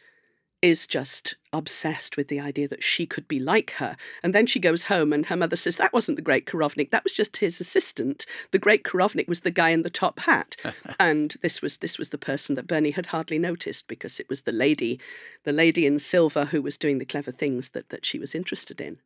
is 0.64 0.86
just 0.86 1.36
obsessed 1.52 2.16
with 2.16 2.28
the 2.28 2.40
idea 2.40 2.66
that 2.66 2.82
she 2.82 3.04
could 3.04 3.28
be 3.28 3.38
like 3.38 3.72
her. 3.72 3.98
And 4.22 4.34
then 4.34 4.46
she 4.46 4.58
goes 4.58 4.84
home, 4.84 5.12
and 5.12 5.26
her 5.26 5.36
mother 5.36 5.56
says, 5.56 5.76
That 5.76 5.92
wasn't 5.92 6.16
the 6.16 6.22
great 6.22 6.46
Korovnik, 6.46 6.90
that 6.90 7.04
was 7.04 7.12
just 7.12 7.36
his 7.36 7.60
assistant. 7.60 8.24
The 8.50 8.58
great 8.58 8.82
Korovnik 8.82 9.28
was 9.28 9.40
the 9.40 9.50
guy 9.50 9.68
in 9.68 9.82
the 9.82 9.90
top 9.90 10.20
hat. 10.20 10.56
and 10.98 11.36
this 11.42 11.60
was 11.60 11.78
this 11.78 11.98
was 11.98 12.08
the 12.08 12.16
person 12.16 12.54
that 12.54 12.66
Bernie 12.66 12.92
had 12.92 13.06
hardly 13.06 13.38
noticed 13.38 13.88
because 13.88 14.18
it 14.18 14.30
was 14.30 14.42
the 14.42 14.52
lady, 14.52 14.98
the 15.42 15.52
lady 15.52 15.84
in 15.84 15.98
silver 15.98 16.46
who 16.46 16.62
was 16.62 16.78
doing 16.78 16.96
the 16.96 17.04
clever 17.04 17.30
things 17.30 17.68
that, 17.70 17.90
that 17.90 18.06
she 18.06 18.18
was 18.18 18.34
interested 18.34 18.80
in. 18.80 18.96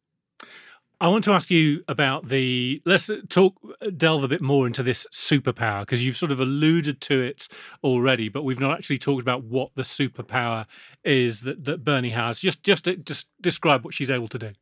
I 1.00 1.06
want 1.06 1.22
to 1.24 1.32
ask 1.32 1.48
you 1.48 1.84
about 1.86 2.28
the. 2.28 2.82
Let's 2.84 3.08
talk, 3.28 3.54
delve 3.96 4.24
a 4.24 4.28
bit 4.28 4.42
more 4.42 4.66
into 4.66 4.82
this 4.82 5.06
superpower 5.12 5.82
because 5.82 6.04
you've 6.04 6.16
sort 6.16 6.32
of 6.32 6.40
alluded 6.40 7.00
to 7.02 7.20
it 7.20 7.46
already, 7.84 8.28
but 8.28 8.42
we've 8.42 8.58
not 8.58 8.76
actually 8.76 8.98
talked 8.98 9.22
about 9.22 9.44
what 9.44 9.70
the 9.76 9.82
superpower 9.82 10.66
is 11.04 11.42
that, 11.42 11.64
that 11.66 11.84
Bernie 11.84 12.10
has. 12.10 12.40
Just, 12.40 12.64
just, 12.64 12.84
to, 12.84 12.96
just 12.96 13.28
describe 13.40 13.84
what 13.84 13.94
she's 13.94 14.10
able 14.10 14.28
to 14.28 14.38
do. 14.38 14.52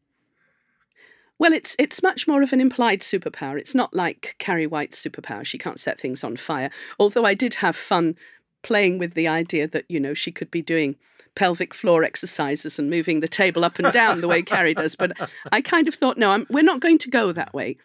Well, 1.39 1.53
it's 1.53 1.77
it's 1.79 2.03
much 2.03 2.27
more 2.27 2.43
of 2.43 2.53
an 2.53 2.61
implied 2.61 3.01
superpower. 3.01 3.59
It's 3.59 3.75
not 3.75 3.95
like 3.95 4.37
Carrie 4.39 4.67
White's 4.67 5.03
superpower. 5.03 5.45
She 5.45 5.59
can't 5.59 5.81
set 5.81 6.01
things 6.01 6.25
on 6.25 6.37
fire. 6.37 6.71
Although 6.99 7.25
I 7.25 7.35
did 7.35 7.57
have 7.57 7.77
fun 7.77 8.17
playing 8.63 8.99
with 8.99 9.15
the 9.15 9.29
idea 9.29 9.69
that 9.69 9.85
you 9.89 10.01
know 10.01 10.15
she 10.15 10.33
could 10.33 10.51
be 10.51 10.63
doing 10.63 10.97
pelvic 11.37 11.73
floor 11.73 12.03
exercises 12.03 12.79
and 12.79 12.91
moving 12.91 13.21
the 13.21 13.29
table 13.29 13.65
up 13.65 13.79
and 13.79 13.93
down 13.93 14.21
the 14.21 14.29
way 14.29 14.43
Carrie 14.43 14.75
does. 14.75 14.97
But 14.97 15.13
I 15.53 15.61
kind 15.61 15.87
of 15.87 15.95
thought, 15.95 16.19
no, 16.19 16.33
I'm, 16.33 16.47
we're 16.51 16.65
not 16.65 16.81
going 16.81 16.99
to 16.99 17.11
go 17.11 17.31
that 17.31 17.55
way. 17.55 17.77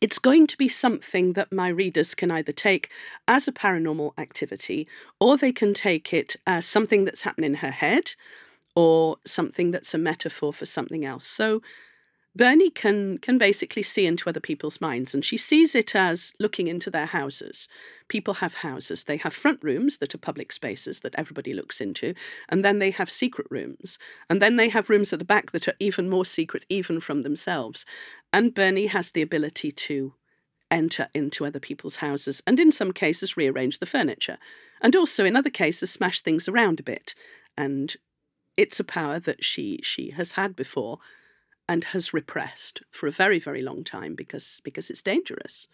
It's 0.00 0.18
going 0.18 0.46
to 0.48 0.56
be 0.58 0.68
something 0.68 1.32
that 1.32 1.50
my 1.50 1.68
readers 1.68 2.14
can 2.14 2.30
either 2.30 2.52
take 2.52 2.90
as 3.26 3.48
a 3.48 3.52
paranormal 3.52 4.12
activity 4.18 4.86
or 5.18 5.36
they 5.36 5.50
can 5.50 5.74
take 5.74 6.12
it 6.12 6.36
as 6.46 6.66
something 6.66 7.04
that's 7.04 7.22
happening 7.22 7.52
in 7.52 7.56
her 7.56 7.70
head 7.70 8.12
or 8.76 9.16
something 9.24 9.72
that's 9.72 9.94
a 9.94 9.98
metaphor 9.98 10.52
for 10.52 10.66
something 10.66 11.04
else. 11.04 11.26
So 11.26 11.62
Bernie 12.38 12.70
can 12.70 13.18
can 13.18 13.36
basically 13.36 13.82
see 13.82 14.06
into 14.06 14.28
other 14.28 14.38
people's 14.38 14.80
minds 14.80 15.12
and 15.12 15.24
she 15.24 15.36
sees 15.36 15.74
it 15.74 15.96
as 15.96 16.32
looking 16.38 16.68
into 16.68 16.88
their 16.88 17.06
houses. 17.06 17.66
People 18.06 18.34
have 18.34 18.54
houses. 18.54 19.04
They 19.04 19.16
have 19.16 19.34
front 19.34 19.58
rooms 19.60 19.98
that 19.98 20.14
are 20.14 20.18
public 20.18 20.52
spaces 20.52 21.00
that 21.00 21.16
everybody 21.16 21.52
looks 21.52 21.80
into, 21.80 22.14
and 22.48 22.64
then 22.64 22.78
they 22.78 22.92
have 22.92 23.10
secret 23.10 23.48
rooms. 23.50 23.98
And 24.30 24.40
then 24.40 24.54
they 24.54 24.68
have 24.68 24.88
rooms 24.88 25.12
at 25.12 25.18
the 25.18 25.24
back 25.24 25.50
that 25.50 25.66
are 25.66 25.74
even 25.80 26.08
more 26.08 26.24
secret 26.24 26.64
even 26.68 27.00
from 27.00 27.22
themselves. 27.22 27.84
And 28.32 28.54
Bernie 28.54 28.86
has 28.86 29.10
the 29.10 29.22
ability 29.22 29.72
to 29.72 30.14
enter 30.70 31.08
into 31.14 31.44
other 31.44 31.60
people's 31.60 31.96
houses 31.96 32.40
and 32.46 32.60
in 32.60 32.70
some 32.70 32.92
cases 32.92 33.36
rearrange 33.36 33.78
the 33.78 33.86
furniture 33.86 34.36
and 34.82 34.94
also 34.94 35.24
in 35.24 35.34
other 35.34 35.50
cases 35.50 35.90
smash 35.90 36.20
things 36.20 36.46
around 36.46 36.78
a 36.78 36.82
bit 36.82 37.14
and 37.56 37.96
it's 38.54 38.78
a 38.78 38.84
power 38.84 39.18
that 39.18 39.42
she 39.42 39.80
she 39.82 40.10
has 40.10 40.32
had 40.32 40.54
before 40.54 40.98
and 41.68 41.84
has 41.84 42.14
repressed 42.14 42.82
for 42.90 43.06
a 43.06 43.12
very, 43.12 43.38
very 43.38 43.62
long 43.62 43.84
time 43.84 44.14
because 44.14 44.60
because 44.64 44.90
it's 44.90 45.02
dangerous, 45.02 45.68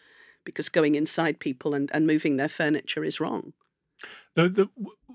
because 0.45 0.69
going 0.69 0.95
inside 0.95 1.39
people 1.39 1.75
and, 1.75 1.91
and 1.95 2.07
moving 2.07 2.37
their 2.37 2.49
furniture 2.49 3.05
is 3.05 3.21
wrong. 3.21 3.53
The, 4.35 4.49
the, 4.49 4.69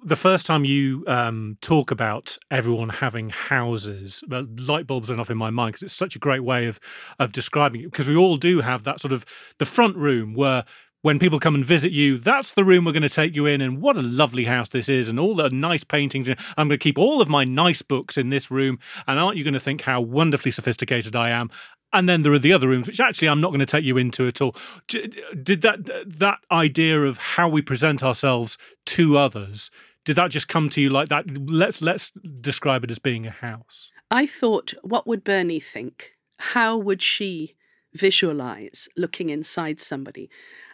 the 0.06 0.16
first 0.16 0.46
time 0.46 0.64
you 0.64 1.04
um, 1.06 1.58
talk 1.62 1.92
about 1.92 2.38
everyone 2.50 2.90
having 2.90 3.30
houses, 3.30 4.24
well, 4.30 4.48
light 4.58 4.88
bulbs 4.88 5.10
went 5.10 5.20
off 5.20 5.30
in 5.30 5.38
my 5.38 5.50
mind 5.50 5.74
because 5.74 5.84
it's 5.84 5.94
such 5.94 6.16
a 6.16 6.20
great 6.20 6.44
way 6.44 6.68
of 6.68 6.80
of 7.20 7.34
describing 7.34 7.82
it. 7.82 7.92
Because 7.92 8.08
we 8.08 8.16
all 8.16 8.38
do 8.38 8.62
have 8.62 8.84
that 8.86 9.02
sort 9.02 9.12
of 9.12 9.26
the 9.58 9.66
front 9.66 9.98
room 9.98 10.34
where 10.34 10.64
when 11.02 11.20
people 11.20 11.40
come 11.40 11.56
and 11.56 11.66
visit 11.66 11.92
you, 11.92 12.18
that's 12.18 12.54
the 12.54 12.64
room 12.64 12.86
we're 12.86 12.92
going 12.92 13.04
to 13.04 13.10
take 13.10 13.36
you 13.36 13.46
in. 13.46 13.62
And 13.62 13.82
what 13.82 13.96
a 13.96 14.02
lovely 14.02 14.46
house 14.46 14.70
this 14.70 14.90
is, 14.90 15.08
and 15.08 15.20
all 15.20 15.36
the 15.36 15.50
nice 15.50 15.84
paintings. 15.84 16.30
I'm 16.30 16.68
going 16.68 16.70
to 16.70 16.78
keep 16.78 16.98
all 16.98 17.22
of 17.22 17.30
my 17.30 17.44
nice 17.44 17.82
books 17.82 18.18
in 18.18 18.30
this 18.30 18.52
room. 18.52 18.80
And 19.08 19.20
aren't 19.20 19.38
you 19.38 19.44
going 19.44 19.54
to 19.54 19.60
think 19.60 19.82
how 19.82 20.02
wonderfully 20.02 20.52
sophisticated 20.52 21.16
I 21.16 21.30
am? 21.30 21.50
And 21.92 22.08
then 22.08 22.22
there 22.22 22.34
are 22.34 22.40
the 22.40 22.54
other 22.54 22.68
rooms, 22.68 22.88
which 22.88 23.00
actually 23.00 23.30
I'm 23.30 23.42
not 23.42 23.50
going 23.50 23.62
to 23.62 23.66
take 23.66 23.84
you 23.84 23.98
into 23.98 24.28
at 24.28 24.42
all. 24.42 24.56
Did 24.88 25.62
that 25.62 25.80
that 26.06 26.40
idea 26.52 27.04
of 27.04 27.18
how 27.18 27.50
we 27.50 27.62
present 27.62 28.04
ourselves 28.04 28.58
to 28.88 29.18
others? 29.18 29.72
Did 30.06 30.16
that 30.18 30.32
just 30.32 30.48
come 30.48 30.70
to 30.70 30.82
you 30.82 30.90
like 30.90 31.10
that? 31.10 31.26
Let's 31.50 31.82
let's 31.82 32.12
describe 32.42 32.84
it 32.84 32.92
as 32.92 33.00
being 33.00 33.26
a 33.26 33.32
house. 33.32 33.92
I 34.12 34.28
thought, 34.28 34.74
what 34.84 35.08
would 35.08 35.24
Bernie 35.24 35.60
think? 35.60 36.14
How 36.38 36.78
would 36.78 37.02
she 37.02 37.56
visualize 37.94 38.88
looking 38.96 39.30
inside 39.30 39.80
somebody? 39.80 40.30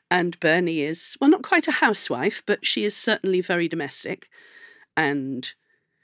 And 0.09 0.39
Bernie 0.39 0.81
is, 0.81 1.17
well, 1.19 1.29
not 1.29 1.41
quite 1.41 1.67
a 1.67 1.71
housewife, 1.71 2.43
but 2.45 2.65
she 2.65 2.85
is 2.85 2.95
certainly 2.95 3.41
very 3.41 3.67
domestic. 3.67 4.29
And 4.95 5.51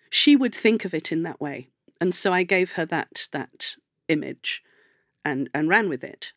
she 0.10 0.36
would 0.36 0.56
think 0.56 0.86
of 0.86 0.94
it 0.94 1.12
in 1.12 1.24
that 1.24 1.40
way. 1.40 1.70
And 2.00 2.14
so 2.14 2.34
I 2.34 2.44
gave 2.44 2.74
her 2.74 2.86
that 2.86 3.28
that 3.32 3.76
image 4.08 4.64
and, 5.24 5.50
and 5.54 5.70
ran 5.70 5.88
with 5.88 6.04
it. 6.04 6.34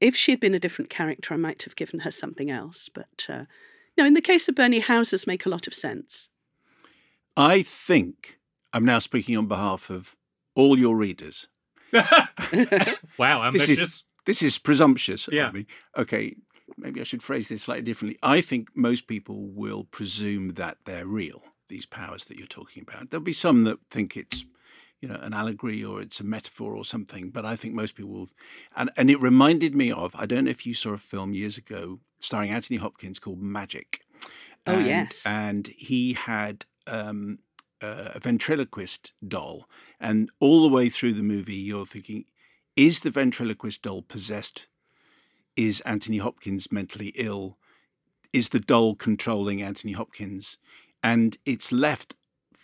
If 0.00 0.14
she 0.14 0.32
had 0.32 0.40
been 0.40 0.54
a 0.54 0.60
different 0.60 0.90
character, 0.90 1.32
I 1.32 1.38
might 1.38 1.62
have 1.62 1.76
given 1.76 2.00
her 2.00 2.10
something 2.10 2.50
else. 2.50 2.90
But 2.92 3.26
uh, 3.28 3.44
no, 3.96 4.04
in 4.04 4.14
the 4.14 4.20
case 4.20 4.48
of 4.48 4.54
Bernie, 4.54 4.80
houses 4.80 5.26
make 5.26 5.46
a 5.46 5.48
lot 5.48 5.66
of 5.66 5.74
sense. 5.74 6.28
I 7.36 7.62
think 7.62 8.38
I'm 8.72 8.84
now 8.84 8.98
speaking 8.98 9.36
on 9.36 9.46
behalf 9.46 9.90
of 9.90 10.16
all 10.54 10.78
your 10.78 10.96
readers. 10.96 11.48
wow, 11.92 13.44
ambitious. 13.44 13.68
This 13.68 13.78
is, 13.78 14.04
this 14.26 14.42
is 14.42 14.58
presumptuous 14.58 15.28
yeah. 15.32 15.48
of 15.48 15.54
me. 15.54 15.66
Okay, 15.96 16.36
maybe 16.76 17.00
I 17.00 17.04
should 17.04 17.22
phrase 17.22 17.48
this 17.48 17.62
slightly 17.62 17.84
differently. 17.84 18.18
I 18.22 18.40
think 18.40 18.68
most 18.76 19.06
people 19.06 19.46
will 19.48 19.84
presume 19.84 20.54
that 20.54 20.78
they're 20.84 21.06
real, 21.06 21.42
these 21.68 21.86
powers 21.86 22.26
that 22.26 22.36
you're 22.36 22.46
talking 22.46 22.84
about. 22.86 23.10
There'll 23.10 23.24
be 23.24 23.32
some 23.32 23.64
that 23.64 23.78
think 23.90 24.16
it's 24.16 24.44
you 25.00 25.08
know, 25.08 25.20
an 25.22 25.34
allegory 25.34 25.84
or 25.84 26.00
it's 26.00 26.20
a 26.20 26.24
metaphor 26.24 26.74
or 26.74 26.84
something, 26.84 27.30
but 27.30 27.44
I 27.44 27.54
think 27.54 27.74
most 27.74 27.94
people 27.94 28.12
will. 28.12 28.28
And, 28.74 28.90
and 28.96 29.10
it 29.10 29.20
reminded 29.20 29.74
me 29.74 29.92
of, 29.92 30.14
I 30.16 30.26
don't 30.26 30.44
know 30.44 30.50
if 30.50 30.66
you 30.66 30.74
saw 30.74 30.94
a 30.94 30.98
film 30.98 31.34
years 31.34 31.58
ago 31.58 32.00
starring 32.18 32.50
Anthony 32.50 32.78
Hopkins 32.78 33.18
called 33.18 33.40
Magic. 33.40 34.00
Oh, 34.66 34.72
and, 34.72 34.86
yes. 34.86 35.22
And 35.26 35.66
he 35.68 36.14
had 36.14 36.64
um, 36.86 37.40
a 37.82 38.18
ventriloquist 38.18 39.12
doll. 39.26 39.68
And 40.00 40.30
all 40.40 40.62
the 40.62 40.74
way 40.74 40.88
through 40.88 41.12
the 41.12 41.22
movie, 41.22 41.54
you're 41.54 41.86
thinking, 41.86 42.24
is 42.76 43.00
the 43.00 43.10
ventriloquist 43.10 43.82
doll 43.82 44.02
possessed? 44.02 44.66
Is 45.56 45.80
Anthony 45.82 46.18
Hopkins 46.18 46.70
mentally 46.70 47.12
ill? 47.16 47.56
Is 48.32 48.50
the 48.50 48.60
doll 48.60 48.94
controlling 48.94 49.62
Anthony 49.62 49.92
Hopkins? 49.92 50.58
And 51.02 51.38
it's 51.46 51.72
left 51.72 52.14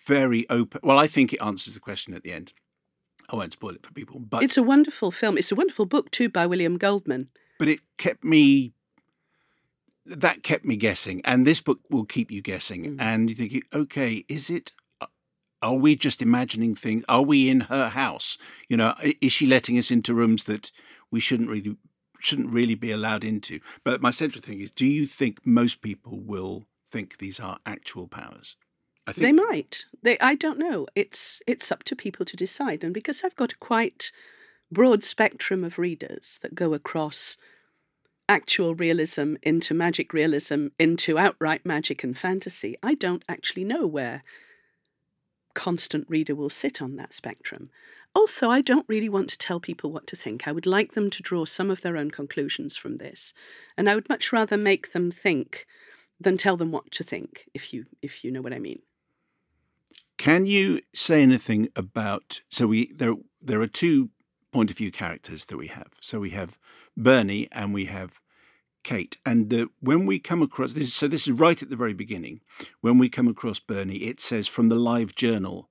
very 0.06 0.48
open. 0.50 0.80
Well, 0.84 0.98
I 0.98 1.06
think 1.06 1.32
it 1.32 1.42
answers 1.42 1.74
the 1.74 1.80
question 1.80 2.12
at 2.14 2.22
the 2.22 2.32
end. 2.32 2.52
I 3.30 3.36
won't 3.36 3.54
spoil 3.54 3.70
it 3.70 3.86
for 3.86 3.92
people, 3.92 4.20
but 4.20 4.42
it's 4.42 4.58
a 4.58 4.62
wonderful 4.62 5.10
film. 5.10 5.38
It's 5.38 5.52
a 5.52 5.54
wonderful 5.54 5.86
book 5.86 6.10
too 6.10 6.28
by 6.28 6.46
William 6.46 6.76
Goldman. 6.76 7.28
But 7.58 7.68
it 7.68 7.80
kept 7.96 8.24
me. 8.24 8.74
That 10.04 10.42
kept 10.42 10.64
me 10.64 10.76
guessing, 10.76 11.22
and 11.24 11.46
this 11.46 11.60
book 11.60 11.78
will 11.88 12.04
keep 12.04 12.30
you 12.32 12.42
guessing. 12.42 12.96
Mm. 12.96 13.00
And 13.00 13.30
you 13.30 13.36
think, 13.36 13.64
okay, 13.72 14.24
is 14.28 14.50
it 14.50 14.72
are 15.62 15.74
we 15.74 15.96
just 15.96 16.20
imagining 16.20 16.74
things? 16.74 17.04
Are 17.08 17.22
we 17.22 17.48
in 17.48 17.60
her 17.62 17.88
house? 17.88 18.36
You 18.68 18.76
know, 18.76 18.94
is 19.20 19.32
she 19.32 19.46
letting 19.46 19.78
us 19.78 19.90
into 19.90 20.12
rooms 20.12 20.44
that 20.44 20.72
we 21.10 21.20
shouldn't 21.20 21.48
really 21.48 21.76
shouldn't 22.18 22.52
really 22.52 22.74
be 22.74 22.90
allowed 22.90 23.24
into? 23.24 23.60
But 23.84 24.02
my 24.02 24.10
central 24.10 24.42
thing 24.42 24.60
is, 24.60 24.70
do 24.70 24.86
you 24.86 25.06
think 25.06 25.38
most 25.46 25.80
people 25.80 26.20
will 26.20 26.64
think 26.90 27.18
these 27.18 27.40
are 27.40 27.58
actual 27.64 28.08
powers? 28.08 28.56
I 29.06 29.12
think 29.12 29.24
they 29.24 29.32
might. 29.32 29.84
They 30.02 30.18
I 30.18 30.34
don't 30.34 30.58
know. 30.58 30.86
It's 30.94 31.40
it's 31.46 31.72
up 31.72 31.84
to 31.84 31.96
people 31.96 32.26
to 32.26 32.36
decide. 32.36 32.84
And 32.84 32.92
because 32.92 33.22
I've 33.24 33.36
got 33.36 33.52
a 33.52 33.58
quite 33.58 34.12
broad 34.70 35.04
spectrum 35.04 35.64
of 35.64 35.78
readers 35.78 36.38
that 36.42 36.54
go 36.54 36.74
across 36.74 37.36
actual 38.28 38.74
realism 38.74 39.34
into 39.42 39.74
magic 39.74 40.12
realism 40.12 40.68
into 40.78 41.18
outright 41.18 41.66
magic 41.66 42.02
and 42.02 42.16
fantasy, 42.16 42.76
I 42.82 42.94
don't 42.94 43.24
actually 43.28 43.64
know 43.64 43.86
where 43.86 44.22
constant 45.54 46.08
reader 46.08 46.34
will 46.34 46.50
sit 46.50 46.80
on 46.80 46.96
that 46.96 47.14
spectrum. 47.14 47.70
Also, 48.14 48.50
I 48.50 48.60
don't 48.60 48.88
really 48.88 49.08
want 49.08 49.30
to 49.30 49.38
tell 49.38 49.58
people 49.58 49.90
what 49.90 50.06
to 50.08 50.16
think. 50.16 50.46
I 50.46 50.52
would 50.52 50.66
like 50.66 50.92
them 50.92 51.08
to 51.10 51.22
draw 51.22 51.44
some 51.44 51.70
of 51.70 51.80
their 51.80 51.96
own 51.96 52.10
conclusions 52.10 52.76
from 52.76 52.98
this. 52.98 53.32
And 53.76 53.88
I 53.88 53.94
would 53.94 54.08
much 54.08 54.32
rather 54.32 54.56
make 54.56 54.92
them 54.92 55.10
think 55.10 55.66
than 56.20 56.36
tell 56.36 56.56
them 56.56 56.70
what 56.70 56.90
to 56.92 57.04
think, 57.04 57.48
if 57.54 57.72
you 57.72 57.86
if 58.02 58.22
you 58.22 58.30
know 58.30 58.42
what 58.42 58.52
I 58.52 58.58
mean. 58.58 58.80
Can 60.18 60.46
you 60.46 60.82
say 60.94 61.22
anything 61.22 61.68
about 61.74 62.42
so 62.48 62.66
we 62.66 62.92
there 62.92 63.14
there 63.40 63.60
are 63.60 63.66
two 63.66 64.10
point 64.52 64.70
of 64.70 64.76
view 64.76 64.92
characters 64.92 65.46
that 65.46 65.56
we 65.56 65.68
have. 65.68 65.92
So 66.00 66.20
we 66.20 66.30
have 66.30 66.58
Bernie 66.96 67.48
and 67.50 67.74
we 67.74 67.86
have 67.86 68.20
Kate. 68.82 69.18
And 69.24 69.52
uh, 69.52 69.66
when 69.80 70.06
we 70.06 70.18
come 70.18 70.42
across 70.42 70.72
this, 70.72 70.92
so 70.92 71.08
this 71.08 71.26
is 71.26 71.32
right 71.32 71.62
at 71.62 71.70
the 71.70 71.76
very 71.76 71.94
beginning. 71.94 72.40
When 72.80 72.98
we 72.98 73.08
come 73.08 73.28
across 73.28 73.58
Bernie, 73.58 74.04
it 74.04 74.20
says 74.20 74.48
from 74.48 74.68
the 74.68 74.76
live 74.76 75.14
journal 75.14 75.68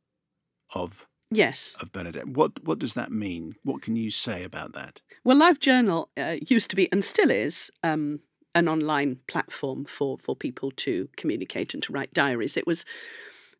of 0.74 1.08
yes 1.32 1.76
of 1.80 1.92
Bernadette. 1.92 2.28
What 2.28 2.64
what 2.64 2.80
does 2.80 2.94
that 2.94 3.12
mean? 3.12 3.56
What 3.64 3.82
can 3.82 3.96
you 3.96 4.12
say 4.12 4.44
about 4.44 4.74
that? 4.74 5.02
Well, 5.24 5.38
Live 5.38 5.60
Journal 5.60 6.10
uh, 6.18 6.38
used 6.48 6.70
to 6.72 6.76
be 6.76 6.92
and 6.92 7.04
still 7.04 7.32
is 7.32 7.72
um, 7.84 8.20
an 8.54 8.68
online 8.68 9.20
platform 9.28 9.86
for 9.86 10.18
for 10.18 10.36
people 10.36 10.72
to 10.78 11.10
communicate 11.16 11.74
and 11.74 11.82
to 11.84 11.94
write 11.94 12.14
diaries. 12.14 12.58
It 12.58 12.68
was. 12.68 12.86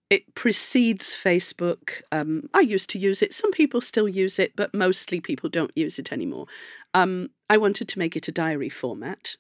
It 0.10 0.36
precedes 0.36 1.16
Facebook. 1.16 2.02
Um, 2.12 2.50
I 2.54 2.60
used 2.60 2.90
to 2.90 3.00
use 3.00 3.22
it. 3.22 3.34
Some 3.34 3.52
people 3.54 3.80
still 3.80 4.10
use 4.10 4.40
it, 4.40 4.58
but 4.58 4.74
mostly 4.74 5.22
people 5.22 5.50
don't 5.50 5.72
use 5.74 5.98
it 6.00 6.12
anymore. 6.12 6.48
Um, 6.94 7.30
I 7.52 7.58
wanted 7.58 7.90
to 7.90 8.00
make 8.00 8.16
it 8.16 8.30
a 8.30 8.32
diary 8.32 8.70
format. 8.70 9.36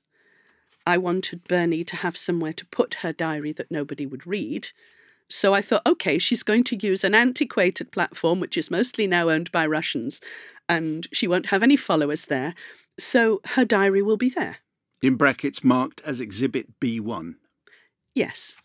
I 0.85 0.97
wanted 0.97 1.47
Bernie 1.47 1.85
to 1.85 1.95
have 1.95 2.17
somewhere 2.17 2.51
to 2.51 2.65
put 2.65 2.95
her 2.95 3.13
diary 3.13 3.53
that 3.53 3.71
nobody 3.71 4.05
would 4.05 4.27
read. 4.27 4.67
So 5.29 5.53
I 5.53 5.61
thought, 5.61 5.87
okay, 5.87 6.19
she's 6.19 6.43
going 6.43 6.65
to 6.65 6.75
use 6.75 7.05
an 7.05 7.15
antiquated 7.15 7.89
platform, 7.93 8.41
which 8.41 8.57
is 8.57 8.69
mostly 8.69 9.07
now 9.07 9.29
owned 9.29 9.49
by 9.53 9.65
Russians, 9.65 10.19
and 10.67 11.07
she 11.13 11.25
won't 11.25 11.51
have 11.51 11.63
any 11.63 11.77
followers 11.77 12.25
there. 12.25 12.53
So 12.99 13.39
her 13.55 13.63
diary 13.63 14.01
will 14.01 14.17
be 14.17 14.27
there. 14.27 14.57
In 15.01 15.15
brackets 15.15 15.63
marked 15.63 16.01
as 16.03 16.19
Exhibit 16.19 16.81
B1. 16.81 17.35
Yes. 18.13 18.57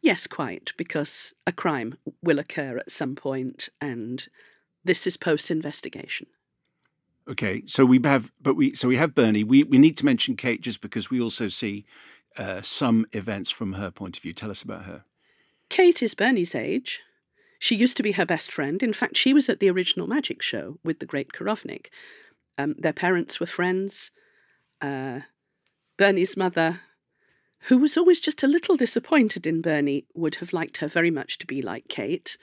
Yes, 0.00 0.28
quite, 0.28 0.74
because 0.76 1.34
a 1.44 1.50
crime 1.50 1.98
will 2.22 2.38
occur 2.38 2.78
at 2.78 2.92
some 2.92 3.16
point, 3.16 3.68
and 3.80 4.28
this 4.84 5.08
is 5.08 5.16
post 5.16 5.50
investigation. 5.50 6.28
Okay, 7.28 7.62
so 7.66 7.84
we 7.84 8.00
have, 8.04 8.32
but 8.40 8.54
we 8.54 8.74
so 8.74 8.88
we 8.88 8.96
have 8.96 9.14
Bernie. 9.14 9.44
We 9.44 9.62
we 9.64 9.76
need 9.78 9.96
to 9.98 10.04
mention 10.04 10.34
Kate 10.34 10.62
just 10.62 10.80
because 10.80 11.10
we 11.10 11.20
also 11.20 11.48
see 11.48 11.84
uh, 12.38 12.62
some 12.62 13.06
events 13.12 13.50
from 13.50 13.74
her 13.74 13.90
point 13.90 14.16
of 14.16 14.22
view. 14.22 14.32
Tell 14.32 14.50
us 14.50 14.62
about 14.62 14.84
her. 14.84 15.04
Kate 15.68 16.02
is 16.02 16.14
Bernie's 16.14 16.54
age. 16.54 17.02
She 17.58 17.74
used 17.74 17.96
to 17.98 18.02
be 18.02 18.12
her 18.12 18.24
best 18.24 18.50
friend. 18.52 18.82
In 18.82 18.92
fact, 18.92 19.16
she 19.16 19.34
was 19.34 19.48
at 19.48 19.60
the 19.60 19.68
original 19.68 20.06
magic 20.06 20.40
show 20.40 20.78
with 20.84 21.00
the 21.00 21.06
great 21.06 21.32
Korovnik. 21.32 21.86
Um, 22.56 22.76
their 22.78 22.92
parents 22.92 23.40
were 23.40 23.46
friends. 23.46 24.10
Uh, 24.80 25.20
Bernie's 25.98 26.36
mother, 26.36 26.80
who 27.62 27.76
was 27.76 27.96
always 27.96 28.20
just 28.20 28.42
a 28.42 28.48
little 28.48 28.76
disappointed 28.76 29.46
in 29.46 29.60
Bernie, 29.60 30.06
would 30.14 30.36
have 30.36 30.52
liked 30.52 30.78
her 30.78 30.88
very 30.88 31.10
much 31.10 31.36
to 31.38 31.46
be 31.46 31.60
like 31.60 31.88
Kate. 31.88 32.38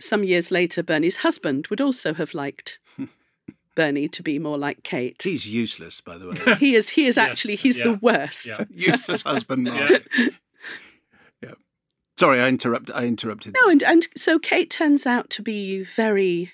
Some 0.00 0.24
years 0.24 0.50
later, 0.50 0.82
Bernie's 0.82 1.18
husband 1.18 1.66
would 1.68 1.80
also 1.80 2.14
have 2.14 2.34
liked 2.34 2.78
Bernie 3.74 4.08
to 4.08 4.22
be 4.22 4.38
more 4.38 4.58
like 4.58 4.82
Kate. 4.82 5.20
He's 5.22 5.48
useless, 5.48 6.00
by 6.00 6.18
the 6.18 6.28
way. 6.30 6.54
He 6.58 6.74
is. 6.74 6.90
He 6.90 7.06
is 7.06 7.16
Yes, 7.16 7.28
actually. 7.30 7.56
He's 7.56 7.76
yeah, 7.78 7.84
the 7.84 7.94
worst. 7.94 8.46
yeah. 8.46 8.64
useless 8.70 9.22
husband. 9.22 9.66
Yeah. 9.66 9.98
Yeah. 11.42 11.52
Sorry, 12.18 12.40
I 12.40 12.48
interrupt. 12.48 12.90
I 12.92 13.04
interrupted. 13.04 13.54
No, 13.54 13.70
and 13.70 13.82
and 13.82 14.08
so 14.16 14.38
Kate 14.38 14.70
turns 14.70 15.06
out 15.06 15.30
to 15.30 15.42
be 15.42 15.82
very 15.82 16.52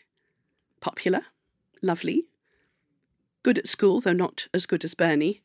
popular, 0.81 1.23
lovely, 1.83 2.25
good 3.43 3.59
at 3.59 3.67
school, 3.69 4.01
though 4.01 4.13
not 4.13 4.49
as 4.53 4.67
good 4.67 4.85
as 4.85 4.95
Bernie, 4.95 5.43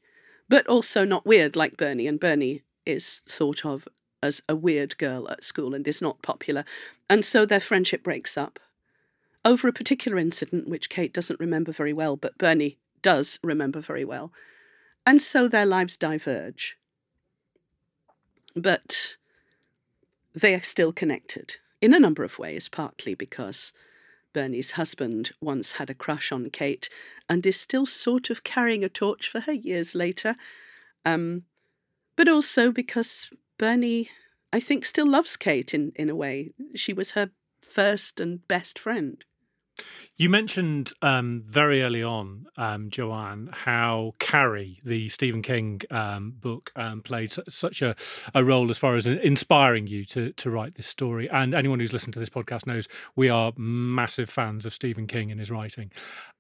but 0.50 0.68
also 0.68 1.06
not 1.06 1.26
weird 1.26 1.56
like 1.56 1.78
Bernie. 1.78 2.08
And 2.08 2.20
Bernie 2.20 2.64
is 2.86 3.22
thought 3.30 3.66
of 3.66 3.88
as 4.22 4.42
a 4.50 4.56
weird 4.56 4.98
girl 4.98 5.30
at 5.30 5.44
school 5.44 5.74
and 5.74 5.88
is 5.88 6.02
not 6.02 6.22
popular. 6.22 6.66
And 7.10 7.24
so 7.24 7.46
their 7.46 7.60
friendship 7.60 8.04
breaks 8.04 8.38
up 8.38 8.60
over 9.46 9.68
a 9.68 9.74
particular 9.74 10.18
incident 10.18 10.68
which 10.68 10.90
Kate 10.90 11.14
doesn't 11.14 11.40
remember 11.40 11.72
very 11.72 11.94
well, 11.94 12.16
but 12.18 12.38
Bernie 12.38 12.78
does 13.02 13.40
remember 13.44 13.80
very 13.80 14.06
well. 14.06 14.32
And 15.06 15.22
so 15.22 15.48
their 15.48 15.66
lives 15.66 15.96
diverge. 15.96 16.78
But 18.56 19.18
they 20.36 20.54
are 20.54 20.64
still 20.64 20.92
connected 20.92 21.56
in 21.82 21.94
a 21.94 22.00
number 22.00 22.24
of 22.24 22.40
ways, 22.40 22.68
partly 22.68 23.14
because 23.14 23.72
Bernie's 24.34 24.72
husband 24.72 25.32
once 25.42 25.74
had 25.74 25.90
a 25.90 25.96
crush 25.96 26.32
on 26.32 26.50
Kate 26.50 26.90
and 27.30 27.46
is 27.46 27.60
still 27.60 27.86
sort 27.86 28.30
of 28.30 28.44
carrying 28.44 28.84
a 28.84 28.90
torch 28.90 29.30
for 29.30 29.42
her 29.42 29.54
years 29.54 29.96
later. 29.96 30.36
Um, 31.06 31.44
but 32.16 32.28
also 32.28 32.72
because 32.72 33.30
Bernie, 33.60 34.10
I 34.52 34.60
think, 34.60 34.86
still 34.86 35.08
loves 35.08 35.38
Kate 35.38 35.76
in, 35.76 35.92
in 35.96 36.10
a 36.10 36.16
way. 36.16 36.54
She 36.74 36.94
was 36.94 37.12
her 37.12 37.30
first 37.62 38.20
and 38.20 38.48
best 38.48 38.80
friend. 38.80 39.24
You 40.18 40.30
mentioned 40.30 40.92
um, 41.02 41.44
very 41.46 41.82
early 41.82 42.04
on, 42.04 42.48
um, 42.58 42.90
Joanne, 42.90 43.50
how 43.54 44.16
Carrie, 44.20 44.82
the 44.84 45.08
Stephen 45.10 45.42
King 45.42 45.82
um, 45.92 46.34
book, 46.38 46.72
um, 46.76 47.02
played 47.02 47.32
su- 47.32 47.44
such 47.48 47.82
a, 47.82 47.96
a 48.34 48.44
role 48.44 48.70
as 48.70 48.78
far 48.78 48.96
as 48.96 49.08
inspiring 49.08 49.88
you 49.88 50.04
to 50.06 50.34
to 50.34 50.50
write 50.50 50.76
this 50.76 50.88
story. 50.88 51.30
And 51.30 51.54
anyone 51.54 51.80
who's 51.80 51.94
listened 51.94 52.14
to 52.14 52.20
this 52.20 52.30
podcast 52.30 52.66
knows 52.68 52.88
we 53.16 53.30
are 53.30 53.54
massive 53.56 54.30
fans 54.30 54.66
of 54.66 54.74
Stephen 54.74 55.08
King 55.08 55.32
and 55.32 55.40
his 55.40 55.52
writing. 55.52 55.92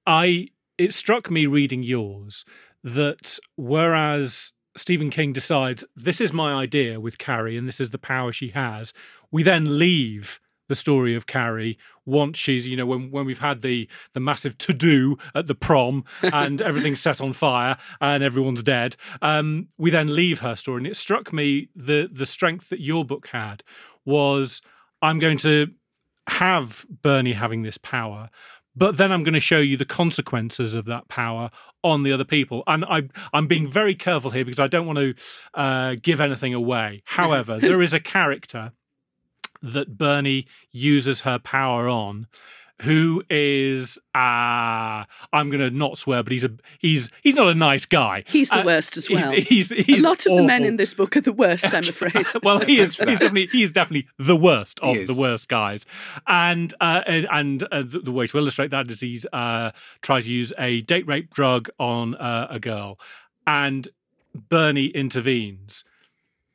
I 0.05 0.49
it 0.77 0.93
struck 0.93 1.31
me 1.31 1.45
reading 1.45 1.83
yours 1.83 2.43
that 2.83 3.39
whereas 3.55 4.51
Stephen 4.75 5.09
King 5.09 5.33
decides 5.33 5.83
this 5.95 6.21
is 6.21 6.31
my 6.31 6.53
idea 6.53 6.99
with 6.99 7.17
Carrie 7.17 7.57
and 7.57 7.67
this 7.67 7.79
is 7.79 7.91
the 7.91 7.97
power 7.97 8.31
she 8.31 8.49
has, 8.49 8.93
we 9.31 9.43
then 9.43 9.79
leave 9.79 10.39
the 10.67 10.75
story 10.75 11.15
of 11.15 11.27
Carrie 11.27 11.77
once 12.05 12.37
she's 12.37 12.67
you 12.67 12.77
know 12.77 12.85
when 12.85 13.11
when 13.11 13.25
we've 13.25 13.39
had 13.39 13.61
the 13.61 13.89
the 14.13 14.19
massive 14.19 14.57
to 14.57 14.73
do 14.73 15.17
at 15.35 15.47
the 15.47 15.55
prom 15.55 16.05
and 16.21 16.61
everything's 16.61 17.01
set 17.01 17.19
on 17.19 17.33
fire 17.33 17.75
and 17.99 18.23
everyone's 18.23 18.63
dead 18.63 18.95
um 19.21 19.67
we 19.77 19.89
then 19.89 20.15
leave 20.15 20.39
her 20.39 20.55
story. 20.55 20.77
And 20.77 20.87
it 20.87 20.95
struck 20.95 21.33
me 21.33 21.69
the 21.75 22.09
the 22.11 22.25
strength 22.25 22.69
that 22.69 22.79
your 22.79 23.03
book 23.03 23.27
had 23.27 23.63
was 24.05 24.61
I'm 25.01 25.19
going 25.19 25.37
to 25.39 25.67
have 26.27 26.85
Bernie 27.01 27.33
having 27.33 27.63
this 27.63 27.77
power 27.77 28.29
but 28.75 28.97
then 28.97 29.11
I'm 29.11 29.23
going 29.23 29.33
to 29.33 29.39
show 29.39 29.59
you 29.59 29.77
the 29.77 29.85
consequences 29.85 30.73
of 30.73 30.85
that 30.85 31.07
power 31.07 31.49
on 31.83 32.03
the 32.03 32.11
other 32.11 32.23
people. 32.23 32.63
And 32.67 32.85
I, 32.85 33.09
I'm 33.33 33.47
being 33.47 33.67
very 33.67 33.95
careful 33.95 34.31
here 34.31 34.45
because 34.45 34.59
I 34.59 34.67
don't 34.67 34.85
want 34.85 34.99
to 34.99 35.13
uh, 35.53 35.95
give 36.01 36.21
anything 36.21 36.53
away. 36.53 37.03
However, 37.07 37.59
there 37.59 37.81
is 37.81 37.93
a 37.93 37.99
character 37.99 38.71
that 39.61 39.97
Bernie 39.97 40.47
uses 40.71 41.21
her 41.21 41.39
power 41.39 41.89
on 41.89 42.27
who 42.81 43.23
is 43.29 43.97
uh 44.15 45.03
I'm 45.33 45.49
going 45.49 45.59
to 45.59 45.69
not 45.69 45.97
swear 45.97 46.23
but 46.23 46.31
he's 46.31 46.45
a 46.45 46.51
he's 46.79 47.09
he's 47.23 47.35
not 47.35 47.49
a 47.49 47.55
nice 47.55 47.85
guy. 47.85 48.23
He's 48.27 48.49
the 48.49 48.61
Uh, 48.61 48.65
worst 48.65 48.97
as 48.97 49.09
well. 49.09 49.31
He's, 49.31 49.69
he's, 49.69 49.85
he's 49.85 49.99
a 49.99 50.01
lot 50.07 50.25
of 50.25 50.37
the 50.37 50.43
men 50.43 50.63
in 50.63 50.77
this 50.77 50.93
book 50.93 51.17
are 51.17 51.21
the 51.21 51.33
worst, 51.33 51.65
I'm 51.65 51.83
afraid. 51.83 52.25
well, 52.43 52.59
he 52.59 52.79
is. 52.79 52.97
He's 53.09 53.19
definitely 53.19 53.47
he's 53.47 53.71
definitely 53.71 54.07
the 54.17 54.35
worst 54.35 54.79
of 54.81 55.07
the 55.07 55.13
worst 55.13 55.47
guys, 55.49 55.85
and 56.27 56.73
uh, 56.79 57.01
and, 57.05 57.27
and 57.31 57.63
uh, 57.63 57.83
the, 57.83 57.99
the 57.99 58.11
way 58.11 58.27
to 58.27 58.37
illustrate 58.37 58.71
that 58.71 58.89
is 58.89 58.99
he's 59.01 59.25
uh, 59.33 59.71
tried 60.01 60.21
to 60.23 60.31
use 60.31 60.53
a 60.57 60.81
date 60.81 61.07
rape 61.07 61.33
drug 61.33 61.69
on 61.79 62.15
uh, 62.15 62.47
a 62.49 62.59
girl, 62.59 62.99
and 63.47 63.87
Bernie 64.33 64.87
intervenes. 64.87 65.83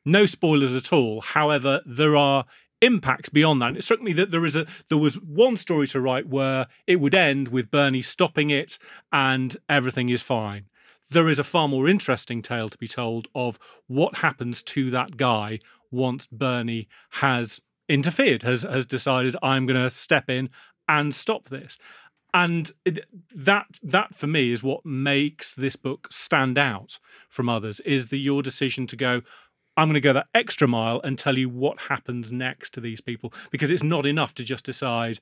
No 0.04 0.26
spoilers 0.26 0.74
at 0.74 0.92
all. 0.92 1.22
However, 1.22 1.80
there 1.86 2.14
are 2.16 2.44
impacts 2.84 3.28
beyond 3.28 3.60
that. 3.62 3.68
And 3.68 3.76
it 3.76 3.84
struck 3.84 4.02
me 4.02 4.12
that 4.14 4.30
there 4.30 4.44
is 4.44 4.56
a 4.56 4.66
there 4.88 4.98
was 4.98 5.20
one 5.20 5.56
story 5.56 5.86
to 5.88 6.00
write 6.00 6.28
where 6.28 6.66
it 6.86 6.96
would 6.96 7.14
end 7.14 7.48
with 7.48 7.70
Bernie 7.70 8.02
stopping 8.02 8.50
it 8.50 8.78
and 9.12 9.56
everything 9.68 10.08
is 10.08 10.22
fine. 10.22 10.66
There 11.10 11.28
is 11.28 11.38
a 11.38 11.44
far 11.44 11.68
more 11.68 11.88
interesting 11.88 12.42
tale 12.42 12.68
to 12.68 12.78
be 12.78 12.88
told 12.88 13.28
of 13.34 13.58
what 13.86 14.16
happens 14.16 14.62
to 14.62 14.90
that 14.90 15.16
guy 15.16 15.58
once 15.90 16.26
Bernie 16.26 16.88
has 17.10 17.60
interfered, 17.88 18.42
has 18.42 18.62
has 18.62 18.86
decided 18.86 19.36
I'm 19.42 19.66
going 19.66 19.80
to 19.80 19.90
step 19.90 20.28
in 20.28 20.50
and 20.88 21.14
stop 21.14 21.48
this. 21.48 21.78
And 22.32 22.72
that 23.32 23.66
that 23.82 24.14
for 24.14 24.26
me 24.26 24.50
is 24.50 24.62
what 24.62 24.84
makes 24.84 25.54
this 25.54 25.76
book 25.76 26.08
stand 26.10 26.58
out 26.58 26.98
from 27.28 27.48
others 27.48 27.78
is 27.80 28.08
the 28.08 28.18
your 28.18 28.42
decision 28.42 28.88
to 28.88 28.96
go 28.96 29.22
I'm 29.76 29.88
going 29.88 29.94
to 29.94 30.00
go 30.00 30.12
that 30.12 30.28
extra 30.34 30.68
mile 30.68 31.00
and 31.02 31.18
tell 31.18 31.36
you 31.36 31.48
what 31.48 31.80
happens 31.80 32.30
next 32.30 32.74
to 32.74 32.80
these 32.80 33.00
people 33.00 33.32
because 33.50 33.70
it's 33.70 33.82
not 33.82 34.06
enough 34.06 34.34
to 34.34 34.44
just 34.44 34.64
decide 34.64 35.18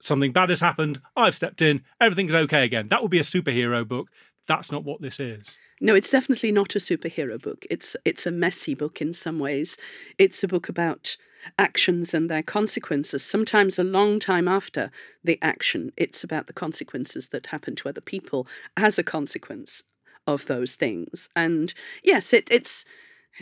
something 0.00 0.32
bad 0.32 0.50
has 0.50 0.60
happened, 0.60 1.00
I've 1.16 1.34
stepped 1.34 1.62
in, 1.62 1.82
everything's 2.00 2.34
okay 2.34 2.64
again. 2.64 2.88
That 2.88 3.02
would 3.02 3.10
be 3.10 3.18
a 3.18 3.22
superhero 3.24 3.86
book. 3.86 4.08
That's 4.46 4.72
not 4.72 4.84
what 4.84 5.02
this 5.02 5.20
is. 5.20 5.56
No, 5.80 5.94
it's 5.94 6.10
definitely 6.10 6.52
not 6.52 6.74
a 6.74 6.80
superhero 6.80 7.40
book. 7.40 7.66
It's 7.70 7.94
it's 8.04 8.26
a 8.26 8.30
messy 8.30 8.74
book 8.74 9.00
in 9.00 9.12
some 9.12 9.38
ways. 9.38 9.76
It's 10.18 10.42
a 10.42 10.48
book 10.48 10.68
about 10.68 11.16
actions 11.58 12.14
and 12.14 12.28
their 12.28 12.42
consequences. 12.42 13.22
Sometimes 13.22 13.78
a 13.78 13.84
long 13.84 14.18
time 14.18 14.48
after 14.48 14.90
the 15.22 15.38
action, 15.40 15.92
it's 15.96 16.24
about 16.24 16.46
the 16.46 16.52
consequences 16.52 17.28
that 17.28 17.46
happen 17.46 17.76
to 17.76 17.88
other 17.88 18.00
people 18.00 18.46
as 18.76 18.98
a 18.98 19.04
consequence 19.04 19.82
of 20.26 20.46
those 20.46 20.74
things. 20.74 21.28
And 21.36 21.72
yes, 22.02 22.32
it 22.32 22.48
it's 22.50 22.84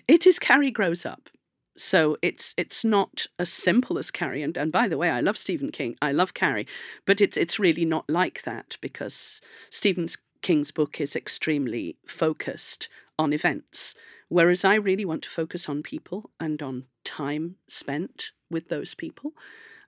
it 0.09 0.27
is 0.27 0.39
Carrie 0.39 0.71
grows 0.71 1.07
up. 1.07 1.29
So 1.77 2.17
it's 2.23 2.55
it's 2.57 2.85
not 2.85 3.27
as 3.39 3.53
simple 3.53 3.99
as 3.99 4.11
Carrie. 4.11 4.43
And, 4.43 4.57
and 4.57 4.73
by 4.73 4.89
the 4.89 4.97
way, 4.97 5.11
I 5.11 5.21
love 5.21 5.37
Stephen 5.37 5.71
King. 5.71 5.97
I 6.01 6.13
love 6.13 6.35
Carrie, 6.35 6.67
but 7.05 7.21
it's 7.21 7.37
it's 7.37 7.59
really 7.59 7.85
not 7.85 8.09
like 8.09 8.43
that 8.43 8.79
because 8.81 9.41
Stephen 9.71 10.09
King's 10.43 10.71
book 10.71 11.01
is 11.01 11.15
extremely 11.15 11.97
focused 12.07 12.89
on 13.19 13.33
events, 13.33 13.95
whereas 14.29 14.65
I 14.65 14.75
really 14.75 15.05
want 15.05 15.23
to 15.23 15.31
focus 15.31 15.69
on 15.69 15.83
people 15.83 16.31
and 16.41 16.63
on 16.63 16.85
time 17.05 17.57
spent 17.69 18.33
with 18.51 18.69
those 18.69 18.95
people. 18.95 19.33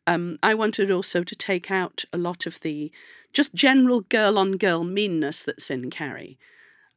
Um, 0.06 0.38
I 0.42 0.54
wanted 0.54 0.90
also 0.90 1.22
to 1.22 1.36
take 1.36 1.70
out 1.70 2.04
a 2.12 2.18
lot 2.18 2.46
of 2.46 2.60
the 2.60 2.90
just 3.32 3.54
general 3.54 4.00
girl 4.00 4.38
on 4.38 4.52
girl 4.52 4.82
meanness 4.82 5.42
that's 5.42 5.70
in 5.70 5.90
Carrie 5.90 6.38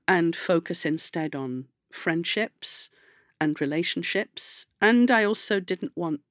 and 0.07 0.35
focus 0.35 0.85
instead 0.85 1.35
on 1.35 1.65
friendships 1.93 2.89
and 3.39 3.59
relationships. 3.59 4.65
And 4.81 5.09
I 5.09 5.23
also 5.23 5.59
didn't 5.59 5.93
want 5.95 6.21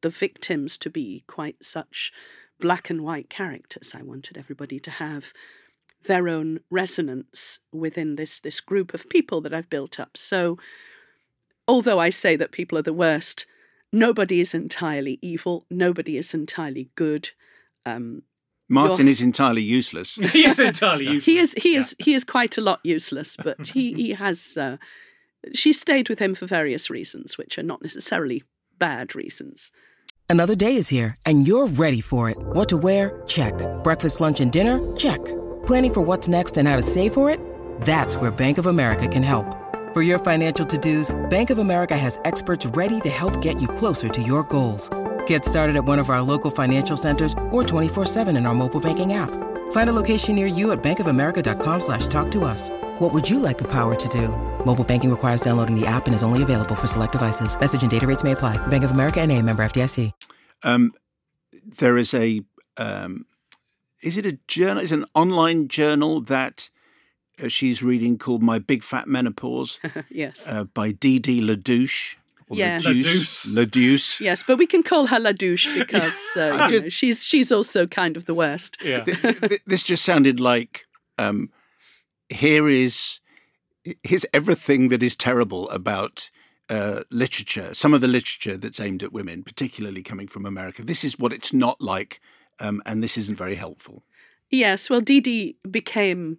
the 0.00 0.10
victims 0.10 0.76
to 0.78 0.90
be 0.90 1.24
quite 1.26 1.64
such 1.64 2.12
black 2.60 2.90
and 2.90 3.02
white 3.02 3.30
characters. 3.30 3.92
I 3.94 4.02
wanted 4.02 4.36
everybody 4.36 4.78
to 4.80 4.90
have 4.90 5.32
their 6.04 6.28
own 6.28 6.60
resonance 6.70 7.58
within 7.72 8.16
this 8.16 8.40
this 8.40 8.60
group 8.60 8.94
of 8.94 9.08
people 9.08 9.40
that 9.40 9.54
I've 9.54 9.70
built 9.70 9.98
up. 9.98 10.16
So 10.16 10.58
although 11.66 11.98
I 11.98 12.10
say 12.10 12.36
that 12.36 12.52
people 12.52 12.78
are 12.78 12.82
the 12.82 12.92
worst, 12.92 13.46
nobody 13.92 14.40
is 14.40 14.54
entirely 14.54 15.18
evil, 15.22 15.66
nobody 15.70 16.16
is 16.16 16.34
entirely 16.34 16.90
good. 16.94 17.30
Um, 17.84 18.22
Martin 18.68 19.06
You're- 19.06 19.10
is 19.10 19.22
entirely 19.22 19.62
useless. 19.62 20.14
he 20.32 20.46
is 20.46 20.58
entirely 20.58 21.04
useless. 21.06 21.24
he 21.24 21.38
is 21.38 21.52
he 21.54 21.74
is 21.74 21.96
he 21.98 22.14
is 22.14 22.24
quite 22.24 22.58
a 22.58 22.60
lot 22.60 22.80
useless, 22.84 23.36
but 23.36 23.68
he 23.68 23.94
he 23.94 24.10
has 24.12 24.56
uh, 24.56 24.76
she 25.54 25.72
stayed 25.72 26.08
with 26.08 26.18
him 26.18 26.34
for 26.34 26.46
various 26.46 26.90
reasons, 26.90 27.38
which 27.38 27.58
are 27.58 27.62
not 27.62 27.82
necessarily 27.82 28.42
bad 28.78 29.14
reasons. 29.14 29.70
Another 30.28 30.54
day 30.54 30.76
is 30.76 30.88
here, 30.88 31.16
and 31.24 31.46
you're 31.48 31.68
ready 31.68 32.02
for 32.02 32.28
it. 32.28 32.36
What 32.38 32.68
to 32.68 32.76
wear? 32.76 33.22
Check. 33.26 33.54
Breakfast, 33.82 34.20
lunch, 34.20 34.40
and 34.40 34.52
dinner? 34.52 34.78
Check. 34.96 35.24
Planning 35.64 35.94
for 35.94 36.00
what's 36.02 36.28
next 36.28 36.58
and 36.58 36.68
how 36.68 36.76
to 36.76 36.82
save 36.82 37.14
for 37.14 37.30
it? 37.30 37.40
That's 37.80 38.16
where 38.16 38.30
Bank 38.30 38.58
of 38.58 38.66
America 38.66 39.08
can 39.08 39.22
help. 39.22 39.46
For 39.94 40.02
your 40.02 40.18
financial 40.18 40.66
to-dos, 40.66 41.16
Bank 41.30 41.48
of 41.48 41.56
America 41.58 41.96
has 41.96 42.20
experts 42.26 42.66
ready 42.66 43.00
to 43.00 43.08
help 43.08 43.40
get 43.40 43.58
you 43.60 43.68
closer 43.68 44.10
to 44.10 44.22
your 44.22 44.42
goals. 44.42 44.90
Get 45.26 45.46
started 45.46 45.76
at 45.76 45.86
one 45.86 45.98
of 45.98 46.10
our 46.10 46.20
local 46.20 46.50
financial 46.50 46.98
centers 46.98 47.32
or 47.50 47.62
24-7 47.62 48.36
in 48.36 48.44
our 48.44 48.54
mobile 48.54 48.80
banking 48.80 49.14
app. 49.14 49.30
Find 49.70 49.88
a 49.88 49.94
location 49.94 50.34
near 50.34 50.46
you 50.46 50.72
at 50.72 50.82
bankofamerica.com 50.82 51.80
slash 51.80 52.06
talk 52.08 52.30
to 52.32 52.44
us. 52.44 52.68
What 52.98 53.14
would 53.14 53.28
you 53.28 53.38
like 53.38 53.56
the 53.56 53.68
power 53.68 53.94
to 53.94 54.08
do? 54.08 54.28
Mobile 54.66 54.84
banking 54.84 55.10
requires 55.10 55.40
downloading 55.40 55.78
the 55.78 55.86
app 55.86 56.06
and 56.06 56.14
is 56.14 56.22
only 56.22 56.42
available 56.42 56.74
for 56.74 56.86
select 56.86 57.12
devices. 57.12 57.58
Message 57.58 57.80
and 57.80 57.90
data 57.90 58.06
rates 58.06 58.22
may 58.22 58.32
apply. 58.32 58.58
Bank 58.66 58.84
of 58.84 58.90
America 58.90 59.20
and 59.20 59.32
a 59.32 59.40
member 59.40 59.64
FDIC. 59.64 60.12
Um, 60.62 60.92
there 61.78 61.96
is 61.96 62.12
a, 62.12 62.42
um, 62.76 63.24
is 64.02 64.18
it 64.18 64.26
a 64.26 64.38
journal? 64.48 64.82
Is 64.82 64.92
an 64.92 65.04
online 65.14 65.68
journal 65.68 66.20
that 66.22 66.70
uh, 67.42 67.48
she's 67.48 67.82
reading 67.82 68.18
called 68.18 68.42
My 68.42 68.58
Big 68.58 68.82
Fat 68.82 69.06
Menopause 69.06 69.80
yes. 70.10 70.44
uh, 70.46 70.64
by 70.64 70.90
Dee 70.92 71.18
Dee 71.18 71.40
LaDouche. 71.40 72.16
Or 72.50 72.56
Yeah. 72.56 72.78
LaDouce. 72.78 73.46
LaDouce. 73.54 74.20
Yes, 74.20 74.42
but 74.46 74.58
we 74.58 74.66
can 74.66 74.82
call 74.82 75.06
her 75.06 75.18
La 75.20 75.32
Douche 75.32 75.68
because 75.78 76.14
uh, 76.36 76.40
you 76.62 76.68
just- 76.68 76.82
know, 76.84 76.88
she's 76.88 77.22
she's 77.24 77.52
also 77.52 77.86
kind 77.86 78.16
of 78.16 78.24
the 78.24 78.34
worst. 78.34 78.76
Yeah. 78.82 79.00
Th- 79.04 79.20
th- 79.40 79.60
this 79.66 79.82
just 79.82 80.04
sounded 80.04 80.40
like 80.40 80.86
um, 81.18 81.50
here 82.28 82.68
is 82.68 83.20
here's 84.02 84.26
everything 84.34 84.88
that 84.88 85.02
is 85.02 85.16
terrible 85.16 85.68
about 85.70 86.30
uh, 86.68 87.02
literature. 87.10 87.72
Some 87.72 87.94
of 87.94 88.00
the 88.02 88.08
literature 88.08 88.56
that's 88.58 88.80
aimed 88.80 89.02
at 89.02 89.12
women, 89.12 89.42
particularly 89.42 90.02
coming 90.02 90.28
from 90.28 90.44
America. 90.44 90.82
This 90.82 91.04
is 91.04 91.18
what 91.18 91.32
it's 91.32 91.52
not 91.52 91.80
like, 91.80 92.20
um, 92.60 92.82
and 92.84 93.02
this 93.02 93.16
isn't 93.16 93.38
very 93.38 93.54
helpful. 93.54 94.02
Yes, 94.50 94.90
well, 94.90 95.00
Dee 95.00 95.20
Dee 95.20 95.56
became 95.70 96.38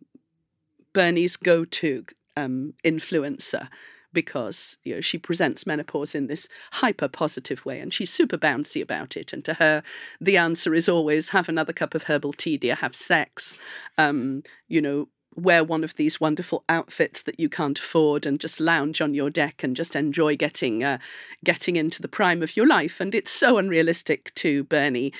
Bernie's 0.93 1.35
go-to 1.37 2.05
um, 2.37 2.73
influencer 2.83 3.67
because 4.13 4.77
you 4.83 4.95
know 4.95 5.01
she 5.01 5.17
presents 5.17 5.67
menopause 5.67 6.15
in 6.15 6.27
this 6.27 6.47
hyper 6.73 7.07
positive 7.07 7.65
way, 7.65 7.79
and 7.79 7.93
she's 7.93 8.11
super 8.11 8.37
bouncy 8.37 8.81
about 8.81 9.15
it. 9.17 9.33
And 9.33 9.43
to 9.45 9.55
her, 9.55 9.83
the 10.19 10.37
answer 10.37 10.73
is 10.73 10.89
always 10.89 11.29
have 11.29 11.49
another 11.49 11.73
cup 11.73 11.95
of 11.95 12.03
herbal 12.03 12.33
tea, 12.33 12.57
dear. 12.57 12.75
Have 12.75 12.95
sex, 12.95 13.57
um, 13.97 14.43
you 14.67 14.81
know. 14.81 15.09
Wear 15.35 15.63
one 15.63 15.85
of 15.85 15.95
these 15.95 16.19
wonderful 16.19 16.65
outfits 16.67 17.21
that 17.21 17.39
you 17.39 17.47
can't 17.47 17.79
afford, 17.79 18.25
and 18.25 18.41
just 18.41 18.59
lounge 18.59 18.99
on 18.99 19.13
your 19.13 19.29
deck 19.29 19.63
and 19.63 19.75
just 19.75 19.95
enjoy 19.95 20.35
getting 20.35 20.83
uh, 20.83 20.97
getting 21.45 21.75
into 21.77 22.01
the 22.01 22.09
prime 22.09 22.41
of 22.41 22.57
your 22.57 22.67
life. 22.67 22.99
And 22.99 23.15
it's 23.15 23.31
so 23.31 23.57
unrealistic 23.57 24.33
to 24.35 24.63
Bernie 24.65 25.13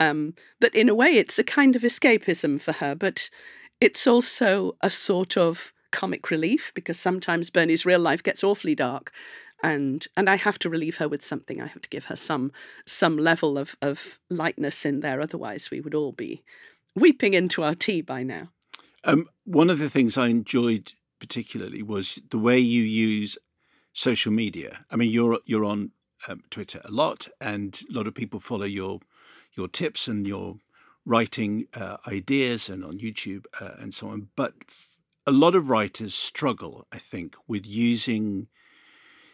um, 0.00 0.34
that 0.60 0.74
in 0.74 0.88
a 0.88 0.94
way 0.94 1.08
it's 1.08 1.38
a 1.38 1.44
kind 1.44 1.76
of 1.76 1.82
escapism 1.82 2.60
for 2.60 2.72
her, 2.72 2.94
but 2.94 3.30
it's 3.80 4.06
also 4.06 4.76
a 4.80 4.90
sort 4.90 5.36
of 5.36 5.72
comic 5.90 6.30
relief 6.30 6.72
because 6.74 6.98
sometimes 6.98 7.50
Bernie's 7.50 7.86
real 7.86 8.00
life 8.00 8.22
gets 8.22 8.44
awfully 8.44 8.74
dark. 8.74 9.12
And 9.62 10.06
and 10.16 10.28
I 10.28 10.36
have 10.36 10.58
to 10.60 10.70
relieve 10.70 10.98
her 10.98 11.08
with 11.08 11.24
something. 11.24 11.62
I 11.62 11.66
have 11.66 11.82
to 11.82 11.88
give 11.88 12.06
her 12.06 12.16
some 12.16 12.52
some 12.84 13.16
level 13.16 13.56
of, 13.56 13.74
of 13.80 14.18
lightness 14.28 14.84
in 14.84 15.00
there. 15.00 15.20
Otherwise 15.20 15.70
we 15.70 15.80
would 15.80 15.94
all 15.94 16.12
be 16.12 16.42
weeping 16.94 17.34
into 17.34 17.62
our 17.62 17.74
tea 17.74 18.02
by 18.02 18.22
now. 18.22 18.50
Um, 19.04 19.28
one 19.44 19.70
of 19.70 19.78
the 19.78 19.88
things 19.88 20.18
I 20.18 20.26
enjoyed 20.28 20.92
particularly 21.20 21.82
was 21.82 22.20
the 22.30 22.38
way 22.38 22.58
you 22.58 22.82
use 22.82 23.38
social 23.92 24.32
media. 24.32 24.84
I 24.90 24.96
mean, 24.96 25.10
you're 25.10 25.38
you're 25.46 25.64
on 25.64 25.92
um, 26.28 26.42
Twitter 26.50 26.80
a 26.84 26.90
lot, 26.90 27.28
and 27.40 27.80
a 27.88 27.92
lot 27.92 28.06
of 28.06 28.14
people 28.14 28.40
follow 28.40 28.66
your 28.66 29.00
your 29.54 29.68
tips 29.68 30.08
and 30.08 30.26
your 30.26 30.56
writing 31.04 31.66
uh, 31.74 31.96
ideas, 32.06 32.68
and 32.68 32.84
on 32.84 32.98
YouTube 32.98 33.44
uh, 33.60 33.72
and 33.78 33.94
so 33.94 34.08
on. 34.08 34.28
But 34.36 34.54
a 35.26 35.32
lot 35.32 35.54
of 35.54 35.68
writers 35.70 36.14
struggle, 36.14 36.86
I 36.92 36.98
think, 36.98 37.36
with 37.48 37.66
using. 37.66 38.48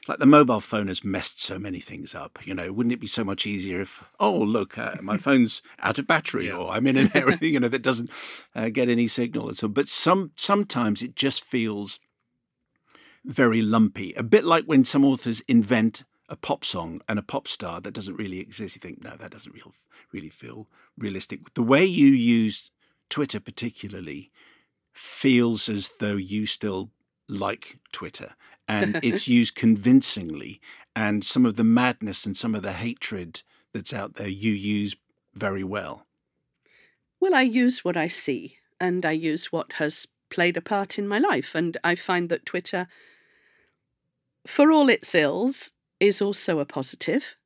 Like 0.09 0.19
the 0.19 0.27
mobile 0.27 0.59
phone 0.59 0.89
has 0.89 1.05
messed 1.05 1.41
so 1.41 1.61
many 1.61 1.79
things 1.79 2.13
up, 2.13 2.41
you 2.45 2.55
know. 2.57 2.73
Wouldn't 2.73 2.93
it 2.93 2.99
be 3.01 3.07
so 3.07 3.23
much 3.23 3.47
easier 3.47 3.81
if, 3.83 4.03
oh 4.19 4.37
look, 4.37 4.77
uh, 4.77 4.97
my 5.01 5.17
phone's 5.29 5.63
out 5.79 5.97
of 6.01 6.09
battery, 6.09 6.49
Yeah. 6.49 6.57
or 6.57 6.71
I'm 6.73 6.89
in 6.89 6.97
an 6.97 7.11
area, 7.15 7.39
you 7.41 7.61
know, 7.61 7.69
that 7.69 7.83
doesn't 7.83 8.11
uh, 8.57 8.69
get 8.71 8.89
any 8.89 9.07
signal 9.07 9.49
at 9.49 9.63
all. 9.63 9.69
But 9.69 9.89
some 9.89 10.33
sometimes 10.37 11.03
it 11.03 11.15
just 11.15 11.45
feels 11.45 12.01
very 13.25 13.63
lumpy, 13.63 14.13
a 14.15 14.25
bit 14.25 14.45
like 14.45 14.65
when 14.65 14.83
some 14.83 15.05
authors 15.05 15.41
invent 15.47 16.03
a 16.29 16.35
pop 16.35 16.65
song 16.65 17.01
and 17.09 17.19
a 17.19 17.23
pop 17.23 17.47
star 17.47 17.81
that 17.81 17.95
doesn't 17.95 18.17
really 18.17 18.41
exist. 18.41 18.75
You 18.75 18.81
think, 18.81 19.05
no, 19.05 19.15
that 19.17 19.31
doesn't 19.31 19.53
real, 19.55 19.73
really 20.13 20.31
feel 20.31 20.67
realistic. 20.99 21.55
The 21.55 21.63
way 21.63 21.85
you 21.85 22.09
use 22.09 22.73
Twitter, 23.09 23.39
particularly, 23.39 24.33
feels 24.93 25.69
as 25.69 25.91
though 25.99 26.17
you 26.17 26.47
still 26.47 26.91
like 27.29 27.79
Twitter, 27.93 28.35
and 28.69 29.01
it's 29.03 29.29
used 29.29 29.55
convincingly. 29.55 30.61
And 30.95 31.25
some 31.25 31.47
of 31.47 31.57
the 31.57 31.65
madness 31.65 32.27
and 32.27 32.37
some 32.37 32.55
of 32.55 32.63
the 32.63 32.73
hatred 32.73 33.43
that's 33.73 33.95
out 33.95 34.15
there, 34.15 34.29
you 34.29 34.53
use 34.53 34.95
very 35.35 35.65
well. 35.65 36.07
Well, 37.21 37.35
I 37.35 37.43
use 37.43 37.85
what 37.85 37.97
I 37.97 38.09
see 38.09 38.59
and 38.81 39.07
I 39.07 39.13
use 39.13 39.53
what 39.53 39.75
has 39.75 40.07
played 40.29 40.57
a 40.57 40.61
part 40.61 40.99
in 40.99 41.07
my 41.07 41.19
life. 41.19 41.55
And 41.55 41.77
I 41.85 41.95
find 41.95 42.29
that 42.29 42.45
Twitter, 42.45 42.89
for 44.47 44.73
all 44.73 44.89
its 44.89 45.15
ills, 45.15 45.71
is 46.01 46.21
also 46.21 46.59
a 46.59 46.65
positive, 46.65 47.37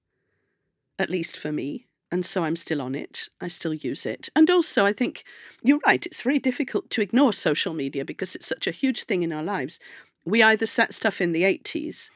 at 0.99 1.11
least 1.11 1.37
for 1.37 1.53
me. 1.53 1.87
And 2.17 2.25
so 2.25 2.45
I'm 2.45 2.57
still 2.57 2.81
on 2.81 2.95
it. 2.95 3.29
I 3.43 3.49
still 3.49 3.75
use 3.75 4.07
it. 4.07 4.31
And 4.35 4.49
also, 4.49 4.87
I 4.87 4.95
think 4.95 5.23
you're 5.63 5.83
right, 5.87 6.07
it's 6.07 6.23
very 6.23 6.39
difficult 6.39 6.89
to 6.89 7.03
ignore 7.03 7.31
social 7.31 7.75
media 7.75 8.07
because 8.07 8.35
it's 8.35 8.47
such 8.47 8.67
a 8.67 8.71
huge 8.71 9.05
thing 9.05 9.23
in 9.23 9.35
our 9.35 9.43
lives. 9.43 9.79
We 10.25 10.43
either 10.43 10.65
set 10.65 10.95
stuff 10.95 11.21
in 11.21 11.33
the 11.33 11.43
80s 11.43 12.09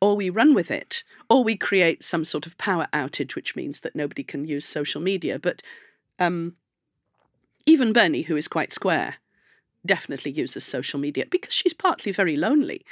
or 0.00 0.16
we 0.16 0.30
run 0.30 0.54
with 0.54 0.70
it, 0.70 1.04
or 1.28 1.44
we 1.44 1.56
create 1.58 2.02
some 2.02 2.24
sort 2.24 2.46
of 2.46 2.56
power 2.56 2.88
outage, 2.94 3.34
which 3.34 3.54
means 3.54 3.80
that 3.80 3.94
nobody 3.94 4.24
can 4.24 4.46
use 4.46 4.64
social 4.64 5.02
media. 5.02 5.38
But 5.38 5.62
um, 6.18 6.56
even 7.66 7.92
Bernie, 7.92 8.22
who 8.22 8.36
is 8.38 8.48
quite 8.48 8.72
square, 8.72 9.16
definitely 9.84 10.30
uses 10.30 10.64
social 10.64 10.98
media 10.98 11.26
because 11.30 11.52
she's 11.52 11.74
partly 11.74 12.12
very 12.12 12.38
lonely. 12.38 12.82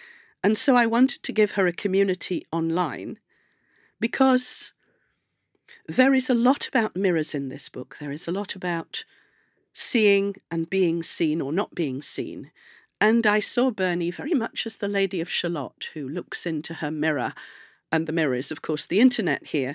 And 0.45 0.59
so 0.59 0.77
I 0.77 0.85
wanted 0.85 1.23
to 1.23 1.33
give 1.33 1.53
her 1.53 1.67
a 1.67 1.73
community 1.73 2.45
online 2.53 3.19
because 3.99 4.75
there 5.91 6.15
is 6.15 6.31
a 6.31 6.35
lot 6.35 6.69
about 6.69 6.95
mirrors 6.95 7.35
in 7.35 7.49
this 7.49 7.69
book. 7.69 7.97
There 7.99 8.13
is 8.13 8.29
a 8.29 8.33
lot 8.33 8.55
about 8.55 9.05
seeing 9.73 10.37
and 10.51 10.71
being 10.71 11.03
seen 11.03 11.41
or 11.41 11.53
not 11.53 11.75
being 11.75 12.01
seen. 12.01 12.53
And 13.01 13.27
I 13.27 13.41
saw 13.41 13.71
Bernie 13.73 14.13
very 14.13 14.35
much 14.35 14.67
as 14.67 14.77
the 14.77 14.89
Lady 14.89 15.21
of 15.21 15.29
Shalott, 15.29 15.89
who 15.95 16.09
looks 16.09 16.47
into 16.47 16.75
her 16.75 16.93
mirror, 16.93 17.33
and 17.91 18.07
the 18.07 18.13
mirror 18.13 18.35
is, 18.35 18.53
of 18.53 18.63
course, 18.63 18.87
the 18.87 19.01
internet 19.01 19.49
here, 19.49 19.75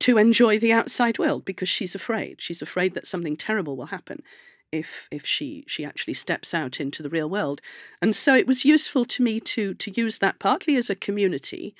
to 0.00 0.18
enjoy 0.18 0.56
the 0.56 0.72
outside 0.72 1.18
world 1.18 1.44
because 1.44 1.68
she's 1.68 1.96
afraid. 1.96 2.40
She's 2.40 2.62
afraid 2.62 2.94
that 2.94 3.06
something 3.06 3.36
terrible 3.36 3.76
will 3.76 3.86
happen 3.86 4.22
if 4.70 5.08
if 5.10 5.26
she 5.26 5.64
she 5.66 5.84
actually 5.84 6.14
steps 6.14 6.54
out 6.54 6.78
into 6.78 7.02
the 7.02 7.08
real 7.08 7.28
world. 7.28 7.60
And 8.00 8.14
so 8.14 8.36
it 8.36 8.46
was 8.46 8.64
useful 8.64 9.04
to 9.06 9.22
me 9.22 9.40
to 9.40 9.74
to 9.74 9.90
use 9.90 10.18
that 10.18 10.38
partly 10.38 10.76
as 10.76 10.88
a 10.88 10.94
community 10.94 11.74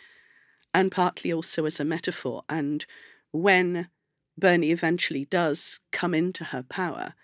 and 0.74 0.90
partly 0.90 1.32
also 1.32 1.66
as 1.66 1.78
a 1.78 1.84
metaphor. 1.84 2.42
And 2.48 2.84
when 3.32 3.88
Bernie 4.36 4.70
eventually 4.70 5.24
does 5.24 5.80
come 5.92 6.14
into 6.14 6.44
her 6.44 6.62
power, 6.62 7.14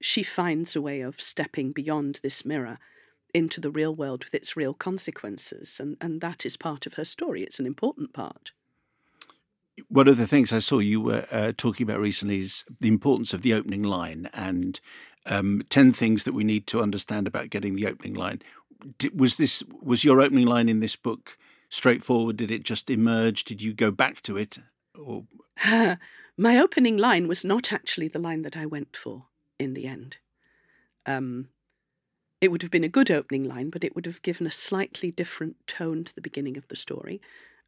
she 0.00 0.22
finds 0.22 0.76
a 0.76 0.82
way 0.82 1.00
of 1.00 1.20
stepping 1.20 1.72
beyond 1.72 2.20
this 2.22 2.44
mirror 2.44 2.78
into 3.32 3.60
the 3.60 3.70
real 3.70 3.94
world 3.94 4.24
with 4.24 4.34
its 4.34 4.56
real 4.56 4.74
consequences. 4.74 5.78
And, 5.80 5.96
and 6.00 6.20
that 6.20 6.46
is 6.46 6.56
part 6.56 6.86
of 6.86 6.94
her 6.94 7.04
story. 7.04 7.42
It's 7.42 7.58
an 7.58 7.66
important 7.66 8.12
part. 8.12 8.52
One 9.88 10.06
of 10.06 10.16
the 10.16 10.26
things 10.26 10.52
I 10.52 10.60
saw 10.60 10.78
you 10.78 11.00
were 11.00 11.26
uh, 11.32 11.52
talking 11.56 11.84
about 11.84 11.98
recently 11.98 12.38
is 12.38 12.64
the 12.80 12.88
importance 12.88 13.34
of 13.34 13.42
the 13.42 13.54
opening 13.54 13.82
line 13.82 14.30
and 14.32 14.80
um, 15.26 15.62
10 15.68 15.90
things 15.90 16.24
that 16.24 16.34
we 16.34 16.44
need 16.44 16.66
to 16.68 16.80
understand 16.80 17.26
about 17.26 17.50
getting 17.50 17.74
the 17.74 17.88
opening 17.88 18.14
line. 18.14 18.40
Did, 18.98 19.18
was 19.18 19.36
this 19.36 19.64
was 19.82 20.04
your 20.04 20.20
opening 20.20 20.46
line 20.46 20.68
in 20.68 20.80
this 20.80 20.94
book 20.94 21.38
straightforward? 21.70 22.36
Did 22.36 22.50
it 22.50 22.62
just 22.62 22.90
emerge? 22.90 23.44
Did 23.44 23.62
you 23.62 23.72
go 23.72 23.90
back 23.90 24.22
to 24.22 24.36
it? 24.36 24.58
Or 24.98 25.24
My 26.36 26.58
opening 26.58 26.96
line 26.96 27.28
was 27.28 27.44
not 27.44 27.72
actually 27.72 28.08
the 28.08 28.18
line 28.18 28.42
that 28.42 28.56
I 28.56 28.66
went 28.66 28.96
for 28.96 29.26
in 29.58 29.74
the 29.74 29.86
end. 29.86 30.16
Um, 31.06 31.48
it 32.40 32.50
would 32.50 32.62
have 32.62 32.70
been 32.70 32.84
a 32.84 32.88
good 32.88 33.10
opening 33.10 33.44
line, 33.44 33.70
but 33.70 33.84
it 33.84 33.94
would 33.94 34.06
have 34.06 34.22
given 34.22 34.46
a 34.46 34.50
slightly 34.50 35.10
different 35.10 35.56
tone 35.66 36.04
to 36.04 36.14
the 36.14 36.20
beginning 36.20 36.56
of 36.56 36.66
the 36.68 36.76
story. 36.76 37.20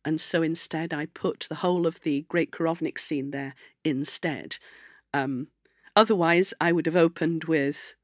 And 0.04 0.20
so 0.20 0.42
instead, 0.42 0.92
I 0.92 1.06
put 1.06 1.46
the 1.48 1.56
whole 1.56 1.86
of 1.86 2.00
the 2.00 2.26
Great 2.28 2.50
Korovnik 2.50 2.98
scene 2.98 3.30
there 3.30 3.54
instead. 3.84 4.56
Um, 5.14 5.48
otherwise, 5.94 6.52
I 6.60 6.72
would 6.72 6.86
have 6.86 6.96
opened 6.96 7.44
with 7.44 7.94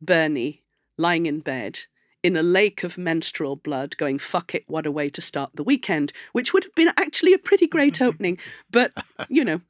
Bernie 0.00 0.62
lying 0.96 1.26
in 1.26 1.40
bed 1.40 1.80
in 2.24 2.36
a 2.36 2.42
lake 2.42 2.82
of 2.82 2.96
menstrual 2.98 3.54
blood 3.54 3.96
going, 3.98 4.18
fuck 4.18 4.54
it, 4.54 4.64
what 4.66 4.86
a 4.86 4.90
way 4.90 5.10
to 5.10 5.20
start 5.20 5.50
the 5.54 5.62
weekend, 5.62 6.12
which 6.32 6.52
would 6.52 6.64
have 6.64 6.74
been 6.74 6.88
actually 6.96 7.34
a 7.34 7.38
pretty 7.38 7.66
great 7.66 8.00
opening. 8.08 8.38
But, 8.70 8.92
you 9.28 9.44
know, 9.44 9.60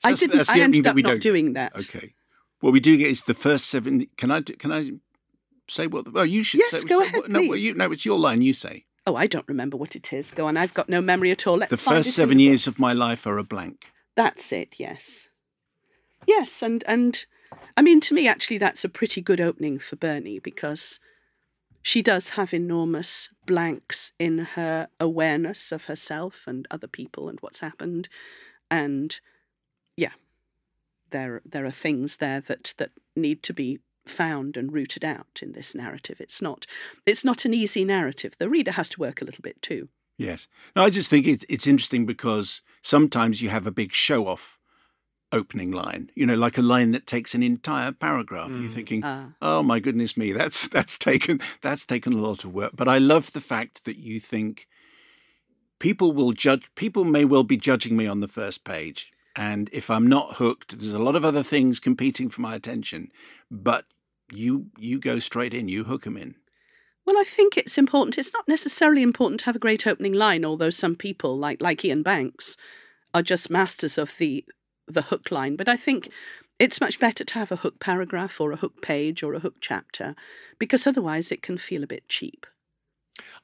So 0.00 0.10
I 0.10 0.12
didn't, 0.12 0.46
the 0.46 0.52
I 0.52 0.60
ended 0.60 0.84
that 0.84 0.90
up 0.90 0.96
not 0.96 1.08
don't- 1.08 1.22
doing 1.22 1.54
that. 1.54 1.72
Okay. 1.74 2.14
What 2.60 2.72
we 2.72 2.80
do 2.80 2.96
get 2.96 3.08
is 3.08 3.24
the 3.24 3.34
first 3.34 3.66
seven. 3.66 4.06
Can 4.16 4.30
I? 4.32 4.42
Can 4.42 4.72
I 4.72 4.90
say 5.68 5.86
what? 5.86 6.12
Well, 6.12 6.26
you 6.26 6.42
should 6.42 6.58
Yes, 6.60 6.70
say. 6.82 6.84
go 6.84 7.00
say- 7.02 7.06
ahead, 7.08 7.28
No, 7.28 7.40
you, 7.40 7.72
no, 7.74 7.90
it's 7.92 8.04
your 8.04 8.18
line. 8.18 8.42
You 8.42 8.52
say 8.52 8.84
Oh, 9.06 9.14
I 9.14 9.26
don't 9.28 9.46
remember 9.48 9.76
what 9.78 9.94
it 9.96 10.12
is. 10.12 10.32
Go 10.32 10.46
on, 10.48 10.56
I've 10.56 10.74
got 10.74 10.88
no 10.88 11.00
memory 11.00 11.30
at 11.30 11.46
all. 11.46 11.56
Let's 11.56 11.70
the 11.70 11.76
first 11.76 12.10
seven 12.14 12.36
the 12.38 12.44
years 12.44 12.66
of 12.66 12.78
my 12.78 12.92
life 12.92 13.26
are 13.28 13.38
a 13.38 13.44
blank. 13.44 13.86
That's 14.16 14.50
it, 14.52 14.74
yes. 14.78 15.28
Yes, 16.26 16.62
and 16.62 16.82
and 16.86 17.24
I 17.76 17.82
mean 17.82 18.00
to 18.00 18.14
me 18.14 18.26
actually 18.28 18.58
that's 18.58 18.84
a 18.84 18.88
pretty 18.88 19.20
good 19.22 19.40
opening 19.40 19.78
for 19.78 19.96
Bernie 19.96 20.40
because 20.40 20.98
she 21.88 22.02
does 22.02 22.28
have 22.30 22.52
enormous 22.52 23.30
blanks 23.46 24.12
in 24.18 24.40
her 24.40 24.88
awareness 25.00 25.72
of 25.72 25.86
herself 25.86 26.44
and 26.46 26.68
other 26.70 26.86
people 26.86 27.30
and 27.30 27.40
what's 27.40 27.60
happened. 27.60 28.10
And 28.70 29.18
yeah, 29.96 30.12
there 31.08 31.40
there 31.46 31.64
are 31.64 31.70
things 31.70 32.18
there 32.18 32.42
that 32.42 32.74
that 32.76 32.90
need 33.16 33.42
to 33.44 33.54
be 33.54 33.78
found 34.04 34.58
and 34.58 34.70
rooted 34.70 35.02
out 35.02 35.40
in 35.40 35.52
this 35.52 35.74
narrative. 35.74 36.20
It's 36.20 36.42
not 36.42 36.66
it's 37.06 37.24
not 37.24 37.46
an 37.46 37.54
easy 37.54 37.86
narrative. 37.86 38.34
The 38.36 38.50
reader 38.50 38.72
has 38.72 38.90
to 38.90 39.00
work 39.00 39.22
a 39.22 39.24
little 39.24 39.40
bit 39.40 39.62
too. 39.62 39.88
Yes. 40.18 40.46
No, 40.76 40.82
I 40.82 40.90
just 40.90 41.08
think 41.08 41.26
it's 41.26 41.46
it's 41.48 41.66
interesting 41.66 42.04
because 42.04 42.60
sometimes 42.82 43.40
you 43.40 43.48
have 43.48 43.66
a 43.66 43.70
big 43.70 43.94
show 43.94 44.26
off 44.26 44.57
opening 45.32 45.70
line. 45.72 46.10
You 46.14 46.26
know, 46.26 46.34
like 46.34 46.58
a 46.58 46.62
line 46.62 46.92
that 46.92 47.06
takes 47.06 47.34
an 47.34 47.42
entire 47.42 47.92
paragraph. 47.92 48.50
You're 48.50 48.70
thinking, 48.70 49.02
Ah. 49.04 49.28
oh 49.42 49.62
my 49.62 49.80
goodness 49.80 50.16
me, 50.16 50.32
that's 50.32 50.68
that's 50.68 50.96
taken 50.98 51.40
that's 51.62 51.84
taken 51.84 52.12
a 52.12 52.18
lot 52.22 52.44
of 52.44 52.52
work. 52.52 52.72
But 52.74 52.88
I 52.88 52.98
love 52.98 53.32
the 53.32 53.40
fact 53.40 53.84
that 53.84 53.96
you 53.98 54.20
think 54.20 54.66
people 55.78 56.12
will 56.12 56.32
judge 56.32 56.64
people 56.74 57.04
may 57.04 57.24
well 57.24 57.44
be 57.44 57.56
judging 57.56 57.96
me 57.96 58.06
on 58.06 58.20
the 58.20 58.28
first 58.28 58.64
page. 58.64 59.12
And 59.36 59.70
if 59.72 59.88
I'm 59.90 60.06
not 60.08 60.36
hooked, 60.36 60.78
there's 60.78 60.92
a 60.92 60.98
lot 60.98 61.14
of 61.14 61.24
other 61.24 61.44
things 61.44 61.78
competing 61.78 62.28
for 62.28 62.40
my 62.40 62.54
attention. 62.56 63.10
But 63.50 63.84
you 64.32 64.66
you 64.78 64.98
go 64.98 65.18
straight 65.18 65.54
in, 65.54 65.68
you 65.68 65.84
hook 65.84 66.02
them 66.04 66.16
in. 66.16 66.34
Well, 67.04 67.16
I 67.16 67.24
think 67.24 67.56
it's 67.56 67.78
important. 67.78 68.18
It's 68.18 68.34
not 68.34 68.46
necessarily 68.48 69.02
important 69.02 69.40
to 69.40 69.46
have 69.46 69.56
a 69.56 69.60
great 69.60 69.86
opening 69.86 70.12
line, 70.12 70.44
although 70.44 70.68
some 70.70 70.94
people, 70.96 71.38
like 71.38 71.62
like 71.62 71.84
Iain 71.84 72.02
Banks, 72.02 72.56
are 73.14 73.22
just 73.22 73.48
masters 73.50 73.96
of 73.96 74.14
the 74.18 74.44
the 74.88 75.02
hook 75.02 75.30
line. 75.30 75.56
But 75.56 75.68
I 75.68 75.76
think 75.76 76.10
it's 76.58 76.80
much 76.80 76.98
better 76.98 77.24
to 77.24 77.34
have 77.34 77.52
a 77.52 77.56
hook 77.56 77.78
paragraph 77.78 78.40
or 78.40 78.52
a 78.52 78.56
hook 78.56 78.82
page 78.82 79.22
or 79.22 79.34
a 79.34 79.40
hook 79.40 79.56
chapter, 79.60 80.14
because 80.58 80.86
otherwise 80.86 81.30
it 81.30 81.42
can 81.42 81.58
feel 81.58 81.82
a 81.82 81.88
bit 81.88 82.08
cheap. 82.08 82.46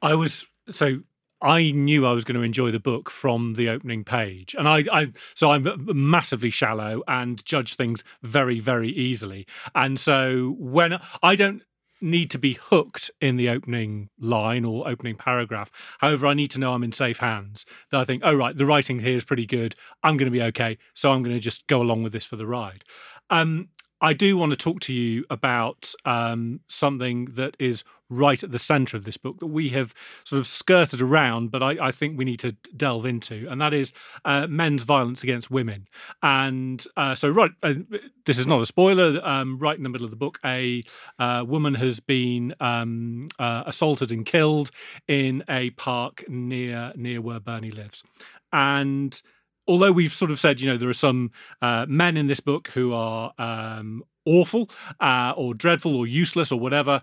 I 0.02 0.14
was 0.14 0.46
so 0.70 1.00
I 1.42 1.72
knew 1.72 2.06
I 2.06 2.12
was 2.12 2.24
going 2.24 2.36
to 2.36 2.42
enjoy 2.42 2.70
the 2.70 2.80
book 2.80 3.10
from 3.10 3.54
the 3.54 3.68
opening 3.68 4.02
page, 4.02 4.54
and 4.58 4.68
I, 4.68 4.84
I 4.90 5.12
so 5.34 5.50
I'm 5.50 5.68
massively 5.92 6.50
shallow 6.50 7.02
and 7.06 7.44
judge 7.44 7.74
things 7.74 8.02
very, 8.22 8.60
very 8.60 8.90
easily. 8.90 9.46
And 9.74 10.00
so 10.00 10.54
when 10.58 10.98
I 11.22 11.36
don't 11.36 11.62
need 12.04 12.30
to 12.30 12.38
be 12.38 12.54
hooked 12.54 13.10
in 13.20 13.36
the 13.36 13.48
opening 13.48 14.10
line 14.20 14.64
or 14.64 14.86
opening 14.86 15.16
paragraph, 15.16 15.70
however, 15.98 16.26
I 16.26 16.34
need 16.34 16.50
to 16.52 16.60
know 16.60 16.74
I'm 16.74 16.84
in 16.84 16.92
safe 16.92 17.18
hands. 17.18 17.64
That 17.90 18.00
I 18.00 18.04
think, 18.04 18.22
oh 18.24 18.34
right, 18.34 18.56
the 18.56 18.66
writing 18.66 19.00
here 19.00 19.16
is 19.16 19.24
pretty 19.24 19.46
good. 19.46 19.74
I'm 20.02 20.16
going 20.16 20.30
to 20.30 20.38
be 20.38 20.42
okay, 20.42 20.78
so 20.92 21.10
I'm 21.10 21.22
going 21.22 21.34
to 21.34 21.40
just 21.40 21.66
go 21.66 21.80
along 21.82 22.02
with 22.02 22.12
this 22.12 22.26
for 22.26 22.36
the 22.36 22.46
ride. 22.46 22.84
Um, 23.30 23.68
I 24.00 24.12
do 24.12 24.36
want 24.36 24.50
to 24.50 24.56
talk 24.56 24.80
to 24.80 24.92
you 24.92 25.24
about 25.30 25.94
um, 26.04 26.60
something 26.68 27.26
that 27.36 27.56
is 27.58 27.84
right 28.14 28.42
at 28.42 28.50
the 28.50 28.58
centre 28.58 28.96
of 28.96 29.04
this 29.04 29.16
book 29.16 29.38
that 29.40 29.46
we 29.46 29.70
have 29.70 29.94
sort 30.24 30.40
of 30.40 30.46
skirted 30.46 31.00
around, 31.00 31.50
but 31.50 31.62
I, 31.62 31.88
I 31.88 31.90
think 31.90 32.18
we 32.18 32.24
need 32.24 32.40
to 32.40 32.52
delve 32.76 33.06
into, 33.06 33.46
and 33.50 33.60
that 33.60 33.74
is 33.74 33.92
uh, 34.24 34.46
men's 34.46 34.82
violence 34.82 35.22
against 35.22 35.50
women. 35.50 35.88
And 36.22 36.84
uh, 36.96 37.14
so, 37.14 37.28
right, 37.28 37.50
uh, 37.62 37.74
this 38.26 38.38
is 38.38 38.46
not 38.46 38.60
a 38.60 38.66
spoiler. 38.66 39.20
Um, 39.24 39.58
right 39.58 39.76
in 39.76 39.82
the 39.82 39.88
middle 39.88 40.04
of 40.04 40.10
the 40.10 40.16
book, 40.16 40.38
a 40.44 40.82
uh, 41.18 41.44
woman 41.46 41.74
has 41.74 42.00
been 42.00 42.54
um, 42.60 43.28
uh, 43.38 43.64
assaulted 43.66 44.10
and 44.10 44.24
killed 44.24 44.70
in 45.08 45.44
a 45.48 45.70
park 45.70 46.24
near 46.28 46.92
near 46.96 47.20
where 47.20 47.40
Bernie 47.40 47.70
lives, 47.70 48.02
and 48.52 49.20
although 49.66 49.92
we've 49.92 50.12
sort 50.12 50.30
of 50.30 50.38
said, 50.38 50.60
you 50.60 50.68
know, 50.68 50.76
there 50.76 50.88
are 50.88 50.94
some 50.94 51.30
uh, 51.62 51.86
men 51.88 52.16
in 52.16 52.26
this 52.26 52.40
book 52.40 52.68
who 52.68 52.92
are 52.92 53.32
um, 53.38 54.02
awful 54.26 54.70
uh, 55.00 55.32
or 55.36 55.54
dreadful 55.54 55.96
or 55.96 56.06
useless 56.06 56.52
or 56.52 56.58
whatever. 56.58 57.00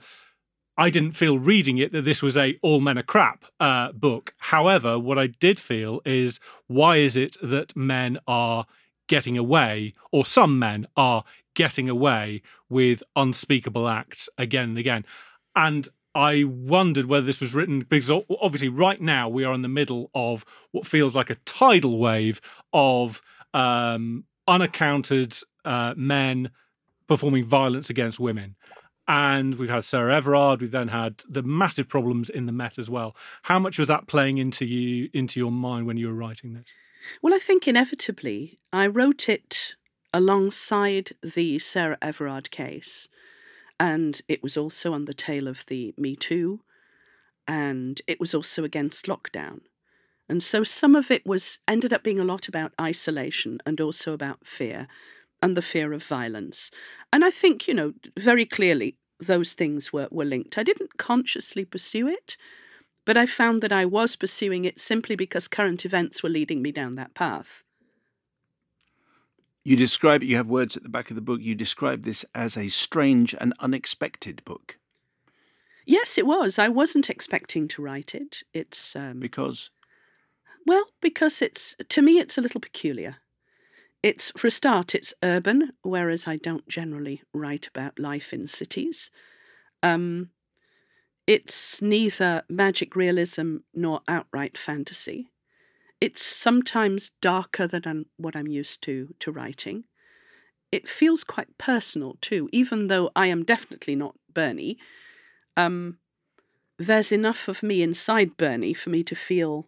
I 0.78 0.90
didn't 0.90 1.12
feel 1.12 1.38
reading 1.38 1.78
it 1.78 1.92
that 1.92 2.04
this 2.04 2.22
was 2.22 2.38
a 2.38 2.58
all 2.62 2.80
men 2.80 2.98
are 2.98 3.04
crap 3.04 3.46
uh, 3.60 3.92
book. 3.92 4.34
However, 4.38 4.98
what 4.98 5.20
I 5.20 5.28
did 5.28 5.60
feel 5.60 6.02
is 6.06 6.40
why 6.68 6.98
is 6.98 7.18
it 7.18 7.38
that 7.42 7.76
men 7.76 8.20
are 8.28 8.66
getting 9.08 9.38
away, 9.38 9.94
or 10.12 10.26
some 10.26 10.58
men 10.58 10.88
are 10.96 11.24
getting 11.54 11.90
away 11.90 12.42
with 12.70 13.04
unspeakable 13.16 13.88
acts 13.88 14.30
again 14.38 14.70
and 14.70 14.78
again? 14.78 15.06
And 15.56 15.90
I 16.16 16.46
wondered 16.46 17.06
whether 17.06 17.26
this 17.26 17.42
was 17.42 17.54
written 17.54 17.82
because 17.82 18.10
obviously, 18.10 18.70
right 18.70 19.00
now, 19.00 19.30
we 19.30 19.44
are 19.44 19.54
in 19.54 19.62
the 19.62 19.68
middle 19.68 20.10
of 20.14 20.46
what 20.72 20.88
feels 20.88 21.16
like 21.16 21.30
a 21.30 21.36
tidal 21.36 22.00
wave 22.00 22.42
of 22.74 23.22
um, 23.54 24.26
unaccounted 24.48 25.38
uh, 25.66 25.94
men 25.96 26.50
performing 27.08 27.46
violence 27.46 27.90
against 27.90 28.20
women. 28.20 28.56
And 29.14 29.56
we've 29.56 29.70
had 29.70 29.84
Sarah 29.84 30.16
Everard. 30.16 30.62
We've 30.62 30.72
then 30.72 30.88
had 30.88 31.26
the 31.28 31.44
massive 31.44 31.90
problems 31.90 32.30
in 32.30 32.46
the 32.46 32.54
Met 32.54 32.80
as 32.80 32.90
well. 32.90 33.14
How 33.42 33.60
much 33.60 33.78
was 33.78 33.90
that 33.90 34.08
playing 34.08 34.38
into 34.38 34.64
you, 34.64 35.10
into 35.14 35.38
your 35.38 35.52
mind 35.52 35.86
when 35.86 35.98
you 35.98 36.08
were 36.08 36.14
writing 36.14 36.54
this? 36.54 36.68
Well, 37.22 37.34
I 37.34 37.40
think 37.40 37.68
inevitably 37.68 38.60
I 38.72 38.88
wrote 38.88 39.28
it 39.28 39.76
alongside 40.14 41.12
the 41.22 41.60
Sarah 41.60 41.98
Everard 42.02 42.52
case, 42.52 43.10
and 43.78 44.22
it 44.30 44.42
was 44.42 44.56
also 44.56 44.94
on 44.94 45.04
the 45.04 45.14
tail 45.14 45.50
of 45.50 45.66
the 45.66 45.94
Me 45.98 46.16
Too, 46.16 46.62
and 47.46 48.02
it 48.08 48.18
was 48.18 48.34
also 48.34 48.64
against 48.64 49.08
lockdown. 49.08 49.60
And 50.30 50.42
so 50.42 50.64
some 50.64 50.96
of 50.96 51.12
it 51.12 51.26
was 51.26 51.60
ended 51.68 51.92
up 51.92 52.02
being 52.02 52.20
a 52.20 52.24
lot 52.24 52.48
about 52.48 52.72
isolation 52.80 53.60
and 53.66 53.82
also 53.82 54.14
about 54.14 54.48
fear 54.48 54.88
and 55.42 55.58
the 55.58 55.62
fear 55.62 55.92
of 55.92 56.02
violence. 56.02 56.72
And 57.12 57.26
I 57.26 57.32
think, 57.32 57.68
you 57.68 57.74
know, 57.74 57.94
very 58.18 58.46
clearly 58.46 58.96
those 59.22 59.54
things 59.54 59.94
were, 59.94 60.08
were 60.12 60.26
linked. 60.26 60.58
I 60.58 60.64
didn't 60.64 60.98
consciously 60.98 61.66
pursue 61.66 62.08
it, 62.08 62.38
but 63.06 63.18
I 63.18 63.26
found 63.26 63.62
that 63.62 63.72
I 63.72 63.86
was 63.86 64.16
pursuing 64.16 64.66
it 64.66 64.80
simply 64.80 65.16
because 65.16 65.48
current 65.48 65.86
events 65.86 66.22
were 66.22 66.30
leading 66.30 66.62
me 66.62 66.72
down 66.72 66.96
that 66.96 67.14
path. 67.14 67.64
You 69.64 69.76
describe 69.76 70.24
it, 70.24 70.28
you 70.28 70.38
have 70.38 70.48
words 70.48 70.76
at 70.76 70.84
the 70.84 70.90
back 70.90 71.12
of 71.12 71.16
the 71.16 71.22
book, 71.22 71.40
you 71.42 71.54
describe 71.54 72.04
this 72.04 72.26
as 72.34 72.58
a 72.58 72.68
strange 72.68 73.36
and 73.40 73.54
unexpected 73.60 74.44
book 74.44 74.78
Yes, 75.86 76.18
it 76.18 76.26
was. 76.26 76.60
I 76.60 76.68
wasn't 76.68 77.10
expecting 77.10 77.68
to 77.70 77.82
write 77.82 78.14
it. 78.14 78.44
It's 78.54 78.96
um, 78.96 79.20
because 79.20 79.72
well 80.66 80.86
because 81.02 81.42
it's 81.42 81.76
to 81.90 82.02
me 82.02 82.20
it's 82.20 82.38
a 82.38 82.42
little 82.42 82.62
peculiar. 82.62 83.18
It's 84.04 84.32
for 84.36 84.48
a 84.48 84.52
start, 84.52 84.96
it's 84.96 85.14
urban, 85.22 85.74
whereas 85.84 86.28
I 86.28 86.38
don't 86.38 86.68
generally 86.68 87.22
write 87.34 87.68
about 87.68 88.00
life 88.00 88.34
in 88.34 88.48
cities. 88.48 89.12
Um, 89.84 90.32
it's 91.28 91.82
neither 91.82 92.44
magic 92.50 92.96
realism 92.96 93.58
nor 93.74 94.02
outright 94.08 94.58
fantasy. 94.58 95.28
It's 96.00 96.24
sometimes 96.24 97.12
darker 97.22 97.68
than 97.68 98.06
what 98.18 98.36
I'm 98.36 98.48
used 98.48 98.82
to 98.84 99.14
to 99.20 99.32
writing. 99.32 99.84
It 100.72 100.90
feels 100.90 101.24
quite 101.24 101.58
personal 101.60 102.18
too, 102.22 102.50
even 102.52 102.88
though 102.88 103.12
I 103.16 103.28
am 103.28 103.44
definitely 103.44 103.96
not 103.96 104.16
Bernie. 104.34 104.80
Um, 105.56 106.00
there's 106.80 107.12
enough 107.12 107.48
of 107.48 107.62
me 107.62 107.84
inside 107.84 108.36
Bernie 108.36 108.74
for 108.74 108.90
me 108.90 109.04
to 109.04 109.16
feel 109.16 109.68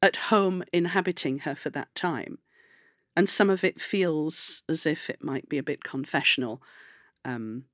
at 0.00 0.16
home 0.16 0.64
inhabiting 0.72 1.40
her 1.40 1.54
for 1.54 1.68
that 1.70 1.94
time. 1.94 2.38
And 3.16 3.28
some 3.28 3.50
of 3.50 3.62
it 3.62 3.80
feels 3.80 4.62
as 4.68 4.86
if 4.86 5.08
it 5.08 5.22
might 5.22 5.48
be 5.48 5.58
a 5.58 5.62
bit 5.62 5.84
confessional. 5.84 6.60
Um, 7.24 7.64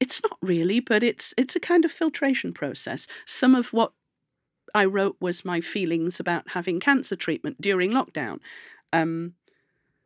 it's 0.00 0.22
not 0.22 0.38
really, 0.42 0.80
but 0.80 1.02
it's 1.02 1.34
it's 1.36 1.54
a 1.54 1.60
kind 1.60 1.84
of 1.84 1.92
filtration 1.92 2.52
process. 2.52 3.06
Some 3.26 3.54
of 3.54 3.72
what 3.72 3.92
I 4.74 4.84
wrote 4.84 5.16
was 5.20 5.44
my 5.44 5.60
feelings 5.60 6.18
about 6.18 6.50
having 6.50 6.80
cancer 6.80 7.16
treatment 7.16 7.60
during 7.60 7.90
lockdown. 7.90 8.40
Um, 8.92 9.34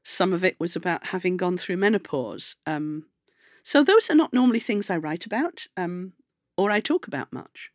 some 0.03 0.33
of 0.33 0.45
it 0.45 0.57
was 0.61 0.77
about 0.77 1.09
having 1.09 1.37
gone 1.37 1.57
through 1.57 1.79
menopause. 1.79 2.57
Um, 2.67 3.07
so 3.63 3.83
those 3.83 4.11
are 4.11 4.15
not 4.15 4.35
normally 4.35 4.61
things 4.61 4.91
I 4.91 4.99
write 4.99 5.25
about 5.25 5.67
um, 5.77 6.13
or 6.57 6.71
I 6.71 6.81
talk 6.81 7.07
about 7.07 7.33
much. 7.33 7.71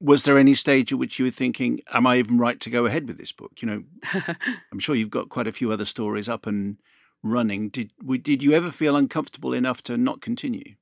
Was 0.00 0.22
there 0.24 0.38
any 0.38 0.54
stage 0.54 0.92
at 0.92 0.98
which 0.98 1.18
you 1.18 1.24
were 1.24 1.30
thinking, 1.30 1.80
am 1.92 2.06
I 2.06 2.18
even 2.18 2.38
right 2.38 2.60
to 2.60 2.70
go 2.70 2.86
ahead 2.86 3.06
with 3.06 3.18
this 3.18 3.32
book? 3.32 3.52
You 3.60 3.68
know, 3.68 3.84
I'm 4.72 4.78
sure 4.78 4.94
you've 4.94 5.10
got 5.10 5.28
quite 5.30 5.46
a 5.46 5.52
few 5.52 5.72
other 5.72 5.84
stories 5.84 6.28
up 6.28 6.46
and 6.46 6.76
running. 7.22 7.68
Did 7.70 7.92
we- 8.02 8.18
did 8.18 8.42
you 8.42 8.52
ever 8.52 8.70
feel 8.70 8.96
uncomfortable 8.96 9.52
enough 9.52 9.82
to 9.84 9.96
not 9.96 10.20
continue? 10.20 10.74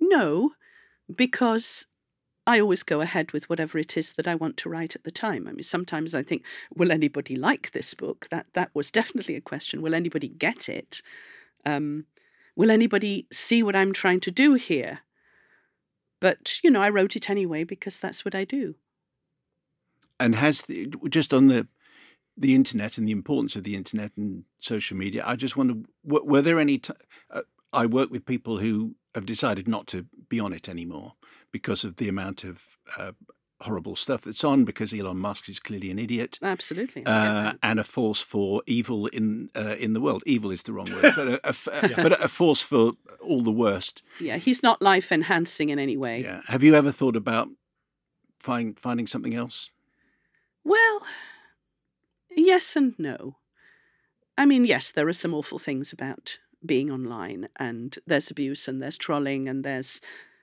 No, 0.00 0.52
because 1.14 1.86
I 2.46 2.60
always 2.60 2.82
go 2.82 3.00
ahead 3.00 3.32
with 3.32 3.48
whatever 3.48 3.78
it 3.78 3.96
is 3.96 4.12
that 4.14 4.26
I 4.26 4.34
want 4.34 4.56
to 4.58 4.68
write 4.68 4.94
at 4.94 5.04
the 5.04 5.10
time. 5.10 5.46
I 5.46 5.52
mean, 5.52 5.62
sometimes 5.62 6.14
I 6.14 6.22
think, 6.22 6.42
will 6.74 6.90
anybody 6.92 7.36
like 7.36 7.70
this 7.70 7.94
book? 7.94 8.28
That 8.30 8.46
that 8.54 8.70
was 8.74 8.90
definitely 8.90 9.36
a 9.36 9.40
question. 9.40 9.80
Will 9.80 9.94
anybody 9.94 10.28
get 10.28 10.68
it? 10.68 11.00
Um, 11.64 12.06
will 12.56 12.70
anybody 12.70 13.26
see 13.32 13.62
what 13.62 13.76
I'm 13.76 13.92
trying 13.92 14.20
to 14.20 14.30
do 14.30 14.54
here? 14.54 15.00
But 16.22 16.60
you 16.62 16.70
know, 16.70 16.80
I 16.80 16.88
wrote 16.88 17.16
it 17.16 17.28
anyway 17.28 17.64
because 17.64 17.98
that's 17.98 18.24
what 18.24 18.32
I 18.32 18.44
do. 18.44 18.76
And 20.20 20.36
has 20.36 20.62
the, 20.62 20.86
just 21.08 21.34
on 21.34 21.48
the 21.48 21.66
the 22.36 22.54
internet 22.54 22.96
and 22.96 23.08
the 23.08 23.12
importance 23.12 23.56
of 23.56 23.64
the 23.64 23.74
internet 23.74 24.12
and 24.16 24.44
social 24.60 24.96
media, 24.96 25.24
I 25.26 25.34
just 25.34 25.56
wonder, 25.56 25.74
were, 26.04 26.22
were 26.22 26.40
there 26.40 26.60
any? 26.60 26.78
T- 26.78 26.94
uh, 27.28 27.42
I 27.72 27.86
work 27.86 28.10
with 28.10 28.24
people 28.24 28.58
who 28.58 28.94
have 29.16 29.26
decided 29.26 29.66
not 29.66 29.88
to 29.88 30.06
be 30.28 30.38
on 30.38 30.52
it 30.52 30.68
anymore 30.68 31.14
because 31.50 31.82
of 31.82 31.96
the 31.96 32.08
amount 32.08 32.44
of 32.44 32.62
uh, 32.96 33.12
horrible 33.62 33.96
stuff 33.96 34.22
that's 34.22 34.44
on. 34.44 34.64
Because 34.64 34.92
Elon 34.92 35.18
Musk 35.18 35.48
is 35.48 35.58
clearly 35.58 35.90
an 35.90 35.98
idiot, 35.98 36.38
Absolutely. 36.42 37.04
uh, 37.06 37.54
and 37.62 37.80
a 37.80 37.84
force 37.84 38.20
for 38.22 38.62
evil 38.66 39.06
in 39.08 39.50
uh, 39.56 39.76
in 39.78 39.92
the 39.92 40.00
world. 40.00 40.22
Evil 40.26 40.50
is 40.50 40.62
the 40.62 40.72
wrong 40.72 40.90
word, 40.92 41.14
but 41.16 41.28
a, 41.28 41.40
a 41.44 41.48
f- 41.48 41.68
but 41.96 42.24
a 42.24 42.28
force 42.28 42.62
for 42.62 42.92
all 43.20 43.42
the 43.42 43.50
worst. 43.52 44.02
yeah, 44.20 44.36
he's 44.36 44.62
not 44.62 44.80
life 44.82 45.10
enhancing 45.12 45.70
in 45.70 45.78
any 45.78 45.96
way. 45.96 46.22
Yeah. 46.22 46.40
Have 46.46 46.62
you 46.62 46.74
ever 46.74 46.92
thought 46.92 47.16
about 47.16 47.48
find, 48.38 48.78
finding 48.78 49.06
something 49.06 49.34
else? 49.34 49.70
Well, 50.64 51.02
yes 52.36 52.76
and 52.76 52.94
no. 52.98 53.36
I 54.38 54.46
mean, 54.46 54.64
yes, 54.64 54.90
there 54.90 55.08
are 55.08 55.12
some 55.12 55.34
awful 55.34 55.58
things 55.58 55.92
about 55.92 56.38
being 56.64 56.90
online, 56.90 57.48
and 57.56 57.98
there's 58.06 58.30
abuse, 58.30 58.68
and 58.68 58.80
there's 58.80 58.96
trolling, 58.96 59.48
and 59.48 59.64
there's 59.64 60.00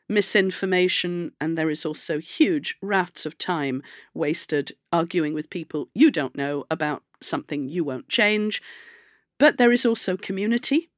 misinformation, 0.10 1.32
and 1.40 1.58
there 1.58 1.70
is 1.70 1.86
also 1.86 2.20
huge 2.20 2.76
rafts 2.82 3.26
of 3.26 3.38
time 3.38 3.84
wasted 4.14 4.74
arguing 4.92 5.34
with 5.34 5.50
people 5.50 5.90
you 5.94 6.10
don't 6.12 6.36
know 6.36 6.66
about 6.70 7.04
something 7.22 7.70
you 7.70 7.84
won't 7.84 8.10
change. 8.10 8.62
But 9.38 9.58
there 9.58 9.72
is 9.72 9.86
also 9.86 10.18
community, 10.18 10.90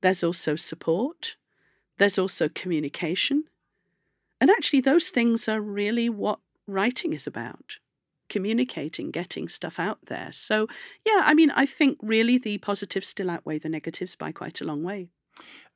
there's 0.00 0.24
also 0.24 0.56
support, 0.56 1.36
there's 1.98 2.18
also 2.18 2.48
communication. 2.48 3.44
And 4.40 4.50
actually, 4.50 4.80
those 4.80 5.08
things 5.08 5.48
are 5.48 5.60
really 5.60 6.08
what 6.08 6.40
writing 6.66 7.12
is 7.12 7.26
about 7.26 7.78
communicating, 8.28 9.10
getting 9.10 9.48
stuff 9.48 9.78
out 9.78 9.98
there. 10.06 10.30
So, 10.32 10.66
yeah, 11.04 11.22
I 11.24 11.34
mean, 11.34 11.50
I 11.52 11.66
think 11.66 11.98
really 12.02 12.38
the 12.38 12.58
positives 12.58 13.06
still 13.06 13.30
outweigh 13.30 13.58
the 13.58 13.68
negatives 13.68 14.16
by 14.16 14.32
quite 14.32 14.60
a 14.60 14.64
long 14.64 14.82
way. 14.82 15.08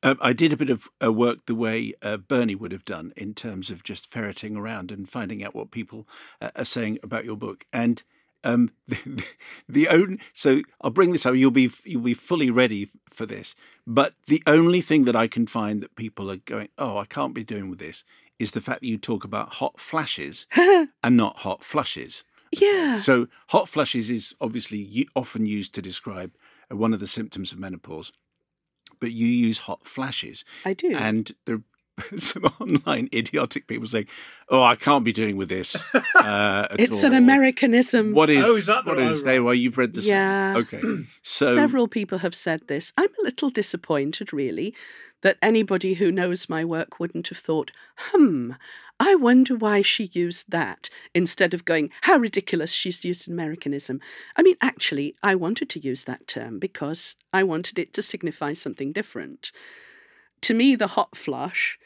Uh, 0.02 0.14
I 0.20 0.32
did 0.32 0.52
a 0.52 0.56
bit 0.56 0.70
of 0.70 0.88
uh, 1.02 1.12
work 1.12 1.46
the 1.46 1.54
way 1.54 1.92
uh, 2.02 2.16
Bernie 2.16 2.54
would 2.54 2.72
have 2.72 2.84
done 2.84 3.12
in 3.16 3.34
terms 3.34 3.70
of 3.70 3.84
just 3.84 4.10
ferreting 4.10 4.56
around 4.56 4.90
and 4.90 5.08
finding 5.08 5.44
out 5.44 5.54
what 5.54 5.70
people 5.70 6.08
uh, 6.40 6.50
are 6.56 6.64
saying 6.64 6.98
about 7.02 7.24
your 7.24 7.36
book. 7.36 7.66
And 7.72 8.02
um, 8.42 8.70
the, 8.88 9.24
the 9.68 9.88
own 9.88 10.18
so 10.32 10.62
I'll 10.80 10.90
bring 10.90 11.12
this 11.12 11.26
up. 11.26 11.34
You'll 11.34 11.50
be 11.50 11.70
you'll 11.84 12.02
be 12.02 12.14
fully 12.14 12.50
ready 12.50 12.88
for 13.10 13.26
this. 13.26 13.54
But 13.86 14.14
the 14.26 14.42
only 14.46 14.80
thing 14.80 15.04
that 15.04 15.16
I 15.16 15.28
can 15.28 15.46
find 15.46 15.82
that 15.82 15.96
people 15.96 16.30
are 16.30 16.36
going, 16.36 16.68
oh, 16.78 16.96
I 16.96 17.04
can't 17.04 17.34
be 17.34 17.44
doing 17.44 17.68
with 17.68 17.78
this, 17.78 18.04
is 18.38 18.52
the 18.52 18.60
fact 18.60 18.80
that 18.80 18.86
you 18.86 18.96
talk 18.96 19.24
about 19.24 19.54
hot 19.54 19.78
flashes 19.78 20.46
and 20.56 21.16
not 21.16 21.38
hot 21.38 21.62
flushes. 21.62 22.24
Yeah. 22.52 22.98
So 22.98 23.28
hot 23.48 23.68
flushes 23.68 24.10
is 24.10 24.34
obviously 24.40 25.06
often 25.14 25.46
used 25.46 25.74
to 25.74 25.82
describe 25.82 26.32
uh, 26.70 26.76
one 26.76 26.92
of 26.92 27.00
the 27.00 27.06
symptoms 27.06 27.52
of 27.52 27.58
menopause, 27.58 28.12
but 29.00 29.12
you 29.12 29.26
use 29.26 29.58
hot 29.58 29.86
flashes. 29.86 30.44
I 30.64 30.74
do. 30.74 30.94
And 30.94 31.32
there 31.46 31.56
are 31.56 31.62
some 32.18 32.44
online 32.60 33.08
idiotic 33.12 33.66
people 33.66 33.86
saying, 33.86 34.06
"Oh, 34.48 34.62
I 34.62 34.76
can't 34.76 35.04
be 35.04 35.12
doing 35.12 35.36
with 35.36 35.48
this." 35.48 35.76
Uh, 36.20 36.68
at 36.70 36.78
it's 36.78 37.02
an. 37.02 37.14
Americanism. 37.14 38.12
What 38.12 38.28
is? 38.28 38.44
Oh, 38.44 38.54
is 38.54 38.66
that 38.66 38.84
what 38.84 38.98
oh, 38.98 39.08
is 39.08 39.24
there? 39.24 39.34
right. 39.34 39.44
Well, 39.44 39.54
you've 39.54 39.78
read 39.78 39.94
the. 39.94 40.02
Yeah. 40.02 40.54
Okay. 40.56 40.82
So 41.22 41.54
Several 41.54 41.88
people 41.88 42.18
have 42.18 42.34
said 42.34 42.66
this. 42.66 42.92
I'm 42.98 43.08
a 43.20 43.22
little 43.22 43.48
disappointed, 43.48 44.32
really, 44.32 44.74
that 45.22 45.38
anybody 45.40 45.94
who 45.94 46.12
knows 46.12 46.48
my 46.48 46.64
work 46.64 47.00
wouldn't 47.00 47.28
have 47.28 47.38
thought, 47.38 47.70
hmm, 47.96 48.52
I 49.02 49.14
wonder 49.14 49.56
why 49.56 49.80
she 49.80 50.10
used 50.12 50.50
that 50.50 50.90
instead 51.14 51.54
of 51.54 51.64
going, 51.64 51.88
how 52.02 52.18
ridiculous 52.18 52.70
she's 52.70 53.02
used 53.02 53.26
Americanism. 53.28 53.98
I 54.36 54.42
mean, 54.42 54.56
actually, 54.60 55.16
I 55.22 55.34
wanted 55.34 55.70
to 55.70 55.80
use 55.80 56.04
that 56.04 56.28
term 56.28 56.58
because 56.58 57.16
I 57.32 57.42
wanted 57.42 57.78
it 57.78 57.94
to 57.94 58.02
signify 58.02 58.52
something 58.52 58.92
different. 58.92 59.52
To 60.42 60.52
me, 60.52 60.76
the 60.76 60.88
hot 60.88 61.16
flush 61.16 61.78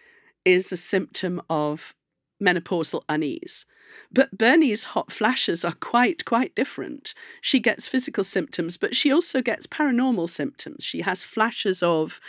is 0.45 0.73
a 0.73 0.77
symptom 0.77 1.41
of 1.49 1.95
menopausal 2.43 3.03
unease. 3.09 3.65
But 4.11 4.37
Bernie's 4.37 4.85
hot 4.85 5.13
flashes 5.13 5.65
are 5.65 5.77
quite, 5.79 6.25
quite 6.25 6.57
different. 6.57 7.15
She 7.41 7.61
gets 7.61 7.87
physical 7.87 8.25
symptoms, 8.25 8.77
but 8.77 8.97
she 8.97 9.13
also 9.13 9.41
gets 9.41 9.69
paranormal 9.69 10.29
symptoms. 10.29 10.83
She 10.83 11.03
has 11.03 11.23
flashes 11.23 11.81
of 11.81 12.21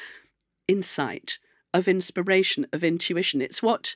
insight, 0.68 1.40
of 1.74 1.88
inspiration, 1.88 2.68
of 2.72 2.84
intuition. 2.84 3.42
It's 3.42 3.64
what 3.64 3.96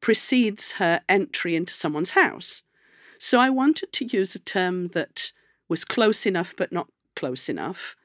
precedes 0.00 0.72
her 0.72 1.00
entry 1.08 1.54
into 1.54 1.74
someone's 1.74 2.10
house. 2.10 2.62
So 3.18 3.40
I 3.40 3.50
wanted 3.50 3.92
to 3.92 4.04
use 4.04 4.34
a 4.34 4.38
term 4.38 4.88
that 4.88 5.32
was 5.68 5.84
close 5.84 6.24
enough 6.24 6.54
but 6.56 6.72
not 6.72 6.88
close 7.16 7.48
enough 7.48 7.96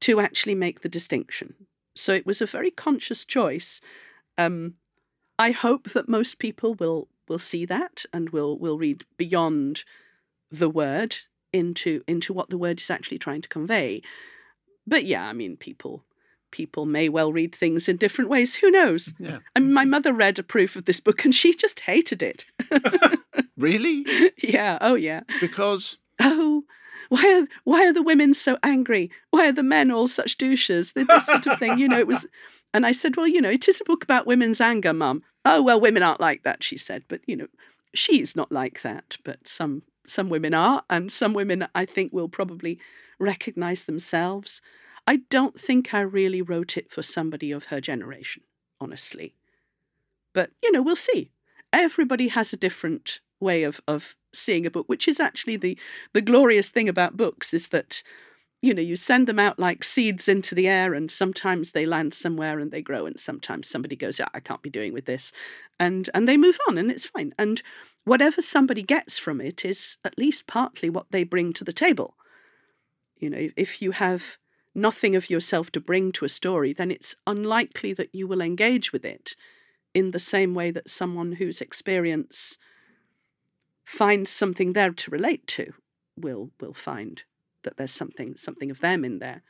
to 0.00 0.20
actually 0.20 0.54
make 0.54 0.80
the 0.80 0.88
distinction. 0.88 1.54
So 1.94 2.12
it 2.12 2.26
was 2.26 2.40
a 2.40 2.46
very 2.46 2.70
conscious 2.70 3.24
choice. 3.24 3.80
Um, 4.38 4.74
I 5.38 5.50
hope 5.50 5.90
that 5.90 6.08
most 6.08 6.38
people 6.38 6.74
will 6.74 7.08
will 7.28 7.38
see 7.40 7.64
that 7.64 8.04
and 8.12 8.30
will 8.30 8.56
will 8.58 8.78
read 8.78 9.04
beyond 9.16 9.84
the 10.50 10.70
word 10.70 11.16
into 11.52 12.02
into 12.06 12.32
what 12.32 12.50
the 12.50 12.58
word 12.58 12.80
is 12.80 12.90
actually 12.90 13.18
trying 13.18 13.42
to 13.42 13.48
convey. 13.48 14.02
But 14.86 15.04
yeah, 15.04 15.28
I 15.28 15.32
mean, 15.32 15.56
people 15.56 16.04
people 16.50 16.86
may 16.86 17.08
well 17.08 17.32
read 17.32 17.54
things 17.54 17.88
in 17.88 17.96
different 17.96 18.30
ways. 18.30 18.54
Who 18.56 18.70
knows? 18.70 19.06
Mm, 19.06 19.30
yeah. 19.30 19.38
I 19.54 19.60
mean, 19.60 19.72
my 19.72 19.82
mm-hmm. 19.82 19.90
mother 19.90 20.12
read 20.12 20.38
a 20.38 20.42
proof 20.42 20.76
of 20.76 20.84
this 20.84 21.00
book 21.00 21.24
and 21.24 21.34
she 21.34 21.54
just 21.54 21.80
hated 21.80 22.22
it. 22.22 22.44
really, 23.56 24.06
yeah. 24.38 24.78
Oh 24.80 24.94
yeah. 24.94 25.20
because 25.40 25.98
Oh. 26.20 26.64
Why 27.08 27.40
are 27.40 27.46
why 27.64 27.86
are 27.86 27.92
the 27.92 28.02
women 28.02 28.34
so 28.34 28.58
angry? 28.62 29.10
Why 29.30 29.48
are 29.48 29.52
the 29.52 29.62
men 29.62 29.90
all 29.90 30.08
such 30.08 30.38
douches? 30.38 30.92
This 30.92 31.26
sort 31.26 31.46
of 31.46 31.58
thing, 31.58 31.78
you 31.78 31.88
know. 31.88 31.98
It 31.98 32.06
was, 32.06 32.26
and 32.74 32.84
I 32.84 32.92
said, 32.92 33.16
well, 33.16 33.28
you 33.28 33.40
know, 33.40 33.50
it 33.50 33.68
is 33.68 33.80
a 33.80 33.84
book 33.84 34.02
about 34.02 34.26
women's 34.26 34.60
anger, 34.60 34.92
Mum. 34.92 35.22
Oh 35.44 35.62
well, 35.62 35.80
women 35.80 36.02
aren't 36.02 36.20
like 36.20 36.42
that, 36.42 36.64
she 36.64 36.76
said. 36.76 37.04
But 37.08 37.20
you 37.26 37.36
know, 37.36 37.46
she's 37.94 38.34
not 38.34 38.50
like 38.50 38.82
that. 38.82 39.18
But 39.24 39.46
some 39.46 39.82
some 40.06 40.28
women 40.28 40.54
are, 40.54 40.82
and 40.90 41.12
some 41.12 41.32
women 41.32 41.68
I 41.74 41.84
think 41.84 42.12
will 42.12 42.28
probably 42.28 42.80
recognise 43.18 43.84
themselves. 43.84 44.60
I 45.06 45.20
don't 45.30 45.58
think 45.58 45.94
I 45.94 46.00
really 46.00 46.42
wrote 46.42 46.76
it 46.76 46.90
for 46.90 47.02
somebody 47.02 47.52
of 47.52 47.66
her 47.66 47.80
generation, 47.80 48.42
honestly. 48.80 49.34
But 50.34 50.50
you 50.62 50.72
know, 50.72 50.82
we'll 50.82 50.96
see. 50.96 51.30
Everybody 51.72 52.28
has 52.28 52.52
a 52.52 52.56
different 52.56 53.20
way 53.40 53.62
of 53.62 53.80
of 53.86 54.16
seeing 54.32 54.66
a 54.66 54.70
book, 54.70 54.88
which 54.88 55.08
is 55.08 55.20
actually 55.20 55.56
the 55.56 55.78
the 56.12 56.20
glorious 56.20 56.70
thing 56.70 56.88
about 56.88 57.16
books 57.16 57.54
is 57.54 57.68
that 57.68 58.02
you 58.62 58.74
know 58.74 58.82
you 58.82 58.96
send 58.96 59.26
them 59.26 59.38
out 59.38 59.58
like 59.58 59.84
seeds 59.84 60.28
into 60.28 60.54
the 60.54 60.66
air 60.66 60.94
and 60.94 61.10
sometimes 61.10 61.70
they 61.70 61.86
land 61.86 62.12
somewhere 62.14 62.58
and 62.58 62.70
they 62.70 62.82
grow 62.82 63.06
and 63.06 63.20
sometimes 63.20 63.68
somebody 63.68 63.94
goes 63.94 64.18
yeah, 64.18 64.26
i 64.34 64.40
can't 64.40 64.62
be 64.62 64.70
doing 64.70 64.92
with 64.92 65.04
this 65.04 65.30
and 65.78 66.08
and 66.14 66.26
they 66.26 66.36
move 66.36 66.58
on 66.68 66.78
and 66.78 66.90
it's 66.90 67.04
fine 67.04 67.34
and 67.38 67.62
whatever 68.04 68.40
somebody 68.40 68.82
gets 68.82 69.18
from 69.18 69.40
it 69.40 69.64
is 69.64 69.98
at 70.04 70.18
least 70.18 70.46
partly 70.46 70.88
what 70.88 71.06
they 71.10 71.22
bring 71.22 71.52
to 71.52 71.64
the 71.64 71.72
table 71.72 72.16
you 73.18 73.28
know 73.28 73.48
if 73.56 73.82
you 73.82 73.90
have 73.92 74.38
nothing 74.76 75.16
of 75.16 75.30
yourself 75.30 75.70
to 75.72 75.80
bring 75.80 76.12
to 76.12 76.24
a 76.24 76.28
story 76.28 76.72
then 76.72 76.90
it's 76.90 77.14
unlikely 77.26 77.92
that 77.92 78.14
you 78.14 78.26
will 78.28 78.40
engage 78.40 78.92
with 78.92 79.04
it 79.04 79.34
in 79.94 80.10
the 80.10 80.18
same 80.18 80.54
way 80.54 80.70
that 80.70 80.88
someone 80.88 81.32
whose 81.32 81.60
experience 81.60 82.58
finds 83.86 84.30
something 84.30 84.72
there 84.72 84.90
to 84.90 85.10
relate 85.10 85.46
to 85.46 85.72
will 86.16 86.50
will 86.60 86.74
find 86.74 87.22
that 87.62 87.76
there's 87.76 87.92
something 87.92 88.36
something 88.36 88.70
of 88.70 88.80
them 88.80 89.04
in 89.04 89.20
there. 89.20 89.42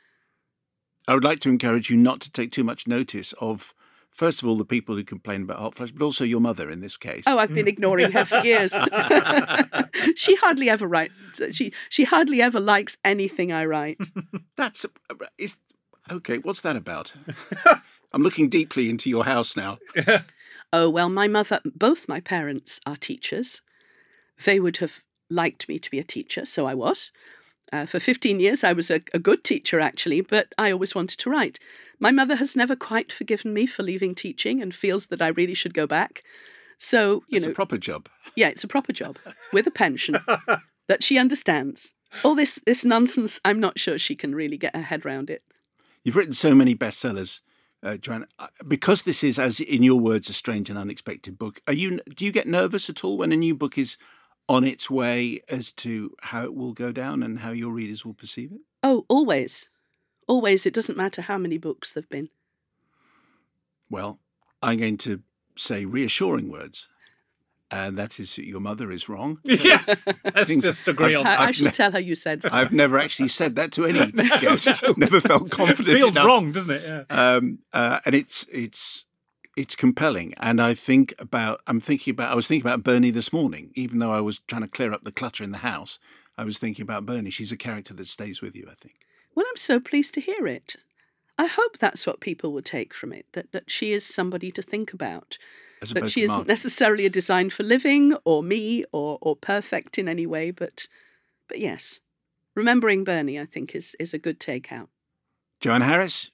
I 1.07 1.13
would 1.13 1.23
like 1.23 1.39
to 1.41 1.49
encourage 1.49 1.89
you 1.89 1.97
not 1.97 2.19
to 2.21 2.31
take 2.31 2.51
too 2.51 2.63
much 2.63 2.87
notice 2.87 3.33
of, 3.39 3.73
first 4.17 4.41
of 4.41 4.49
all, 4.49 4.57
the 4.57 4.65
people 4.65 4.95
who 4.95 5.03
complain 5.03 5.43
about 5.43 5.59
hot 5.59 5.75
flash, 5.75 5.91
but 5.91 6.03
also 6.03 6.23
your 6.23 6.41
mother 6.41 6.69
in 6.69 6.81
this 6.81 6.97
case. 6.97 7.23
Oh, 7.27 7.37
I've 7.37 7.53
been 7.53 7.67
mm. 7.67 7.69
ignoring 7.69 8.11
her 8.11 8.25
for 8.25 8.39
years. 8.39 8.73
she 10.15 10.35
hardly 10.35 10.69
ever 10.69 10.87
writes. 10.87 11.13
She 11.51 11.71
she 11.89 12.03
hardly 12.03 12.41
ever 12.41 12.59
likes 12.59 12.97
anything 13.05 13.53
I 13.53 13.65
write. 13.65 13.99
That's 14.57 14.85
uh, 14.85 15.13
is 15.37 15.59
okay. 16.11 16.39
What's 16.39 16.61
that 16.61 16.75
about? 16.75 17.13
I'm 18.13 18.23
looking 18.23 18.49
deeply 18.49 18.89
into 18.89 19.09
your 19.09 19.23
house 19.23 19.55
now. 19.55 19.77
Oh 20.73 20.89
well, 20.89 21.09
my 21.09 21.27
mother, 21.27 21.61
both 21.63 22.09
my 22.09 22.19
parents 22.19 22.81
are 22.85 22.97
teachers. 22.97 23.61
They 24.43 24.59
would 24.59 24.77
have 24.77 25.01
liked 25.29 25.69
me 25.69 25.77
to 25.79 25.91
be 25.91 25.99
a 25.99 26.03
teacher, 26.03 26.45
so 26.45 26.65
I 26.65 26.73
was. 26.73 27.11
Uh, 27.73 27.85
for 27.85 27.99
15 27.99 28.39
years, 28.39 28.63
I 28.63 28.71
was 28.73 28.89
a, 28.89 29.01
a, 29.13 29.19
good 29.19 29.43
teacher, 29.43 29.79
actually, 29.79 30.21
but 30.21 30.53
I 30.57 30.71
always 30.71 30.95
wanted 30.95 31.19
to 31.19 31.29
write. 31.29 31.59
My 31.99 32.11
mother 32.11 32.37
has 32.37 32.55
never 32.55 32.75
quite 32.77 33.11
forgiven 33.11 33.53
me 33.53 33.65
for 33.65 33.83
leaving 33.83 34.15
teaching 34.15 34.61
and 34.61 34.73
feels 34.73 35.07
that 35.07 35.21
I 35.21 35.27
really 35.27 35.53
should 35.53 35.73
go 35.73 35.85
back. 35.85 36.23
So, 36.77 37.23
you 37.27 37.37
it's 37.37 37.45
know. 37.45 37.51
a 37.51 37.55
proper 37.55 37.77
job. 37.77 38.07
Yeah, 38.35 38.47
it's 38.47 38.63
a 38.63 38.69
proper 38.69 38.93
job 38.93 39.17
with 39.51 39.67
a 39.67 39.71
pension 39.71 40.17
that 40.87 41.03
she 41.03 41.17
understands. 41.17 41.93
All 42.23 42.35
this, 42.35 42.59
this 42.65 42.85
nonsense, 42.85 43.39
I'm 43.43 43.59
not 43.59 43.77
sure 43.77 43.97
she 43.97 44.15
can 44.15 44.33
really 44.33 44.57
get 44.57 44.75
her 44.75 44.83
head 44.83 45.05
around 45.05 45.29
it. 45.29 45.41
You've 46.03 46.15
written 46.15 46.33
so 46.33 46.55
many 46.55 46.73
bestsellers, 46.73 47.41
uh, 47.83 47.97
Joanne. 47.97 48.27
Uh, 48.39 48.47
because 48.65 49.01
this 49.01 49.25
is, 49.25 49.37
as 49.37 49.59
in 49.59 49.83
your 49.83 49.99
words, 49.99 50.29
a 50.29 50.33
strange 50.33 50.69
and 50.69 50.79
unexpected 50.79 51.37
book. 51.37 51.61
Are 51.67 51.73
you? 51.73 51.99
Do 52.15 52.23
you 52.23 52.31
get 52.31 52.47
nervous 52.47 52.89
at 52.89 53.03
all 53.03 53.17
when 53.17 53.33
a 53.33 53.35
new 53.35 53.53
book 53.53 53.77
is 53.77 53.97
on 54.49 54.63
its 54.63 54.89
way 54.89 55.41
as 55.49 55.71
to 55.71 56.15
how 56.21 56.43
it 56.43 56.55
will 56.55 56.73
go 56.73 56.91
down 56.91 57.21
and 57.23 57.39
how 57.39 57.51
your 57.51 57.71
readers 57.71 58.05
will 58.05 58.13
perceive 58.13 58.51
it? 58.51 58.61
Oh, 58.83 59.05
always. 59.09 59.69
Always. 60.27 60.65
It 60.65 60.73
doesn't 60.73 60.97
matter 60.97 61.21
how 61.23 61.37
many 61.37 61.57
books 61.57 61.91
there've 61.93 62.09
been. 62.09 62.29
Well, 63.89 64.19
I'm 64.61 64.77
going 64.79 64.97
to 64.99 65.21
say 65.55 65.85
reassuring 65.85 66.49
words. 66.51 66.87
And 67.69 67.97
that 67.97 68.17
is 68.17 68.37
your 68.37 68.61
mother 68.61 68.91
is 68.93 69.09
wrong. 69.09 69.39
yes, 69.43 69.85
let's 70.33 70.47
just 70.47 70.87
agree 70.87 71.15
on 71.15 71.27
I, 71.27 71.29
that. 71.31 71.39
I 71.41 71.43
I've 71.47 71.55
should 71.57 71.65
ne- 71.65 71.71
tell 71.71 71.91
her 71.91 71.99
you 71.99 72.15
said 72.15 72.41
so. 72.41 72.49
I've 72.49 72.71
never 72.71 72.97
actually 72.97 73.27
said 73.27 73.55
that 73.57 73.73
to 73.73 73.83
any 73.85 74.09
guest. 74.39 74.69
Never 74.95 75.19
felt 75.19 75.51
confident 75.51 75.97
Feels 75.99 76.11
enough. 76.11 76.25
wrong, 76.25 76.53
doesn't 76.53 76.71
it? 76.71 76.81
Yeah. 76.87 77.03
um, 77.09 77.59
uh, 77.73 77.99
and 78.05 78.15
it's 78.15 78.45
it's 78.53 79.05
it's 79.57 79.75
compelling. 79.75 80.33
And 80.37 80.61
I 80.61 80.73
think 80.73 81.13
about 81.19 81.61
I'm 81.67 81.81
thinking 81.81 82.11
about 82.11 82.31
I 82.31 82.35
was 82.35 82.47
thinking 82.47 82.65
about 82.65 82.83
Bernie 82.83 83.11
this 83.11 83.33
morning, 83.33 83.71
even 83.75 83.99
though 83.99 84.11
I 84.11 84.21
was 84.21 84.39
trying 84.47 84.61
to 84.61 84.67
clear 84.67 84.93
up 84.93 85.03
the 85.03 85.11
clutter 85.11 85.43
in 85.43 85.51
the 85.51 85.59
house. 85.59 85.99
I 86.37 86.43
was 86.43 86.59
thinking 86.59 86.83
about 86.83 87.05
Bernie. 87.05 87.31
She's 87.31 87.51
a 87.51 87.57
character 87.57 87.95
that 87.95 88.07
stays 88.07 88.41
with 88.41 88.55
you. 88.55 88.67
I 88.69 88.75
think. 88.75 88.95
Well, 89.35 89.45
I'm 89.49 89.57
so 89.57 89.79
pleased 89.79 90.13
to 90.13 90.21
hear 90.21 90.47
it. 90.47 90.75
I 91.39 91.47
hope 91.47 91.77
that's 91.77 92.07
what 92.07 92.19
people 92.19 92.53
will 92.53 92.61
take 92.61 92.93
from 92.93 93.13
it 93.13 93.25
that, 93.33 93.51
that 93.51 93.69
she 93.69 93.91
is 93.91 94.05
somebody 94.05 94.51
to 94.51 94.61
think 94.61 94.93
about. 94.93 95.37
As 95.81 95.91
That 95.91 96.09
she 96.09 96.23
isn't 96.23 96.47
necessarily 96.47 97.05
a 97.05 97.09
design 97.09 97.51
for 97.51 97.61
living 97.61 98.15
or 98.25 98.41
me 98.41 98.83
or, 98.91 99.19
or 99.21 99.35
perfect 99.35 99.99
in 99.99 100.07
any 100.07 100.25
way, 100.25 100.49
but 100.49 100.87
but 101.47 101.59
yes. 101.59 101.99
Remembering 102.55 103.03
Bernie, 103.03 103.39
I 103.39 103.45
think, 103.45 103.75
is, 103.75 103.95
is 103.99 104.13
a 104.13 104.17
good 104.17 104.39
takeout. 104.39 104.87
Joanne 105.59 105.81
Harris, 105.81 106.31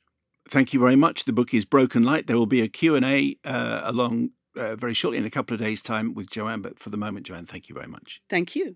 thank 0.54 0.72
you 0.72 0.80
very 0.80 0.95
much. 0.95 1.26
The 1.26 1.34
book 1.34 1.51
is 1.54 1.66
Broken 1.66 2.04
Light. 2.04 2.28
There 2.28 2.38
will 2.38 2.45
be 2.45 2.62
a 2.62 2.68
Q&A 2.68 3.38
uh, 3.43 3.82
along 3.84 4.30
uh, 4.56 4.76
very 4.76 4.93
shortly 4.93 5.18
in 5.18 5.26
a 5.26 5.32
couple 5.32 5.56
of 5.56 5.60
days' 5.60 5.82
time 5.82 6.14
with 6.14 6.30
Joanne. 6.30 6.62
But 6.62 6.78
for 6.78 6.91
the 6.91 6.97
moment, 6.97 7.26
Joanne, 7.26 7.45
thank 7.45 7.70
you 7.70 7.76
very 7.76 7.88
much. 7.88 8.22
Thank 8.30 8.56
you. 8.56 8.76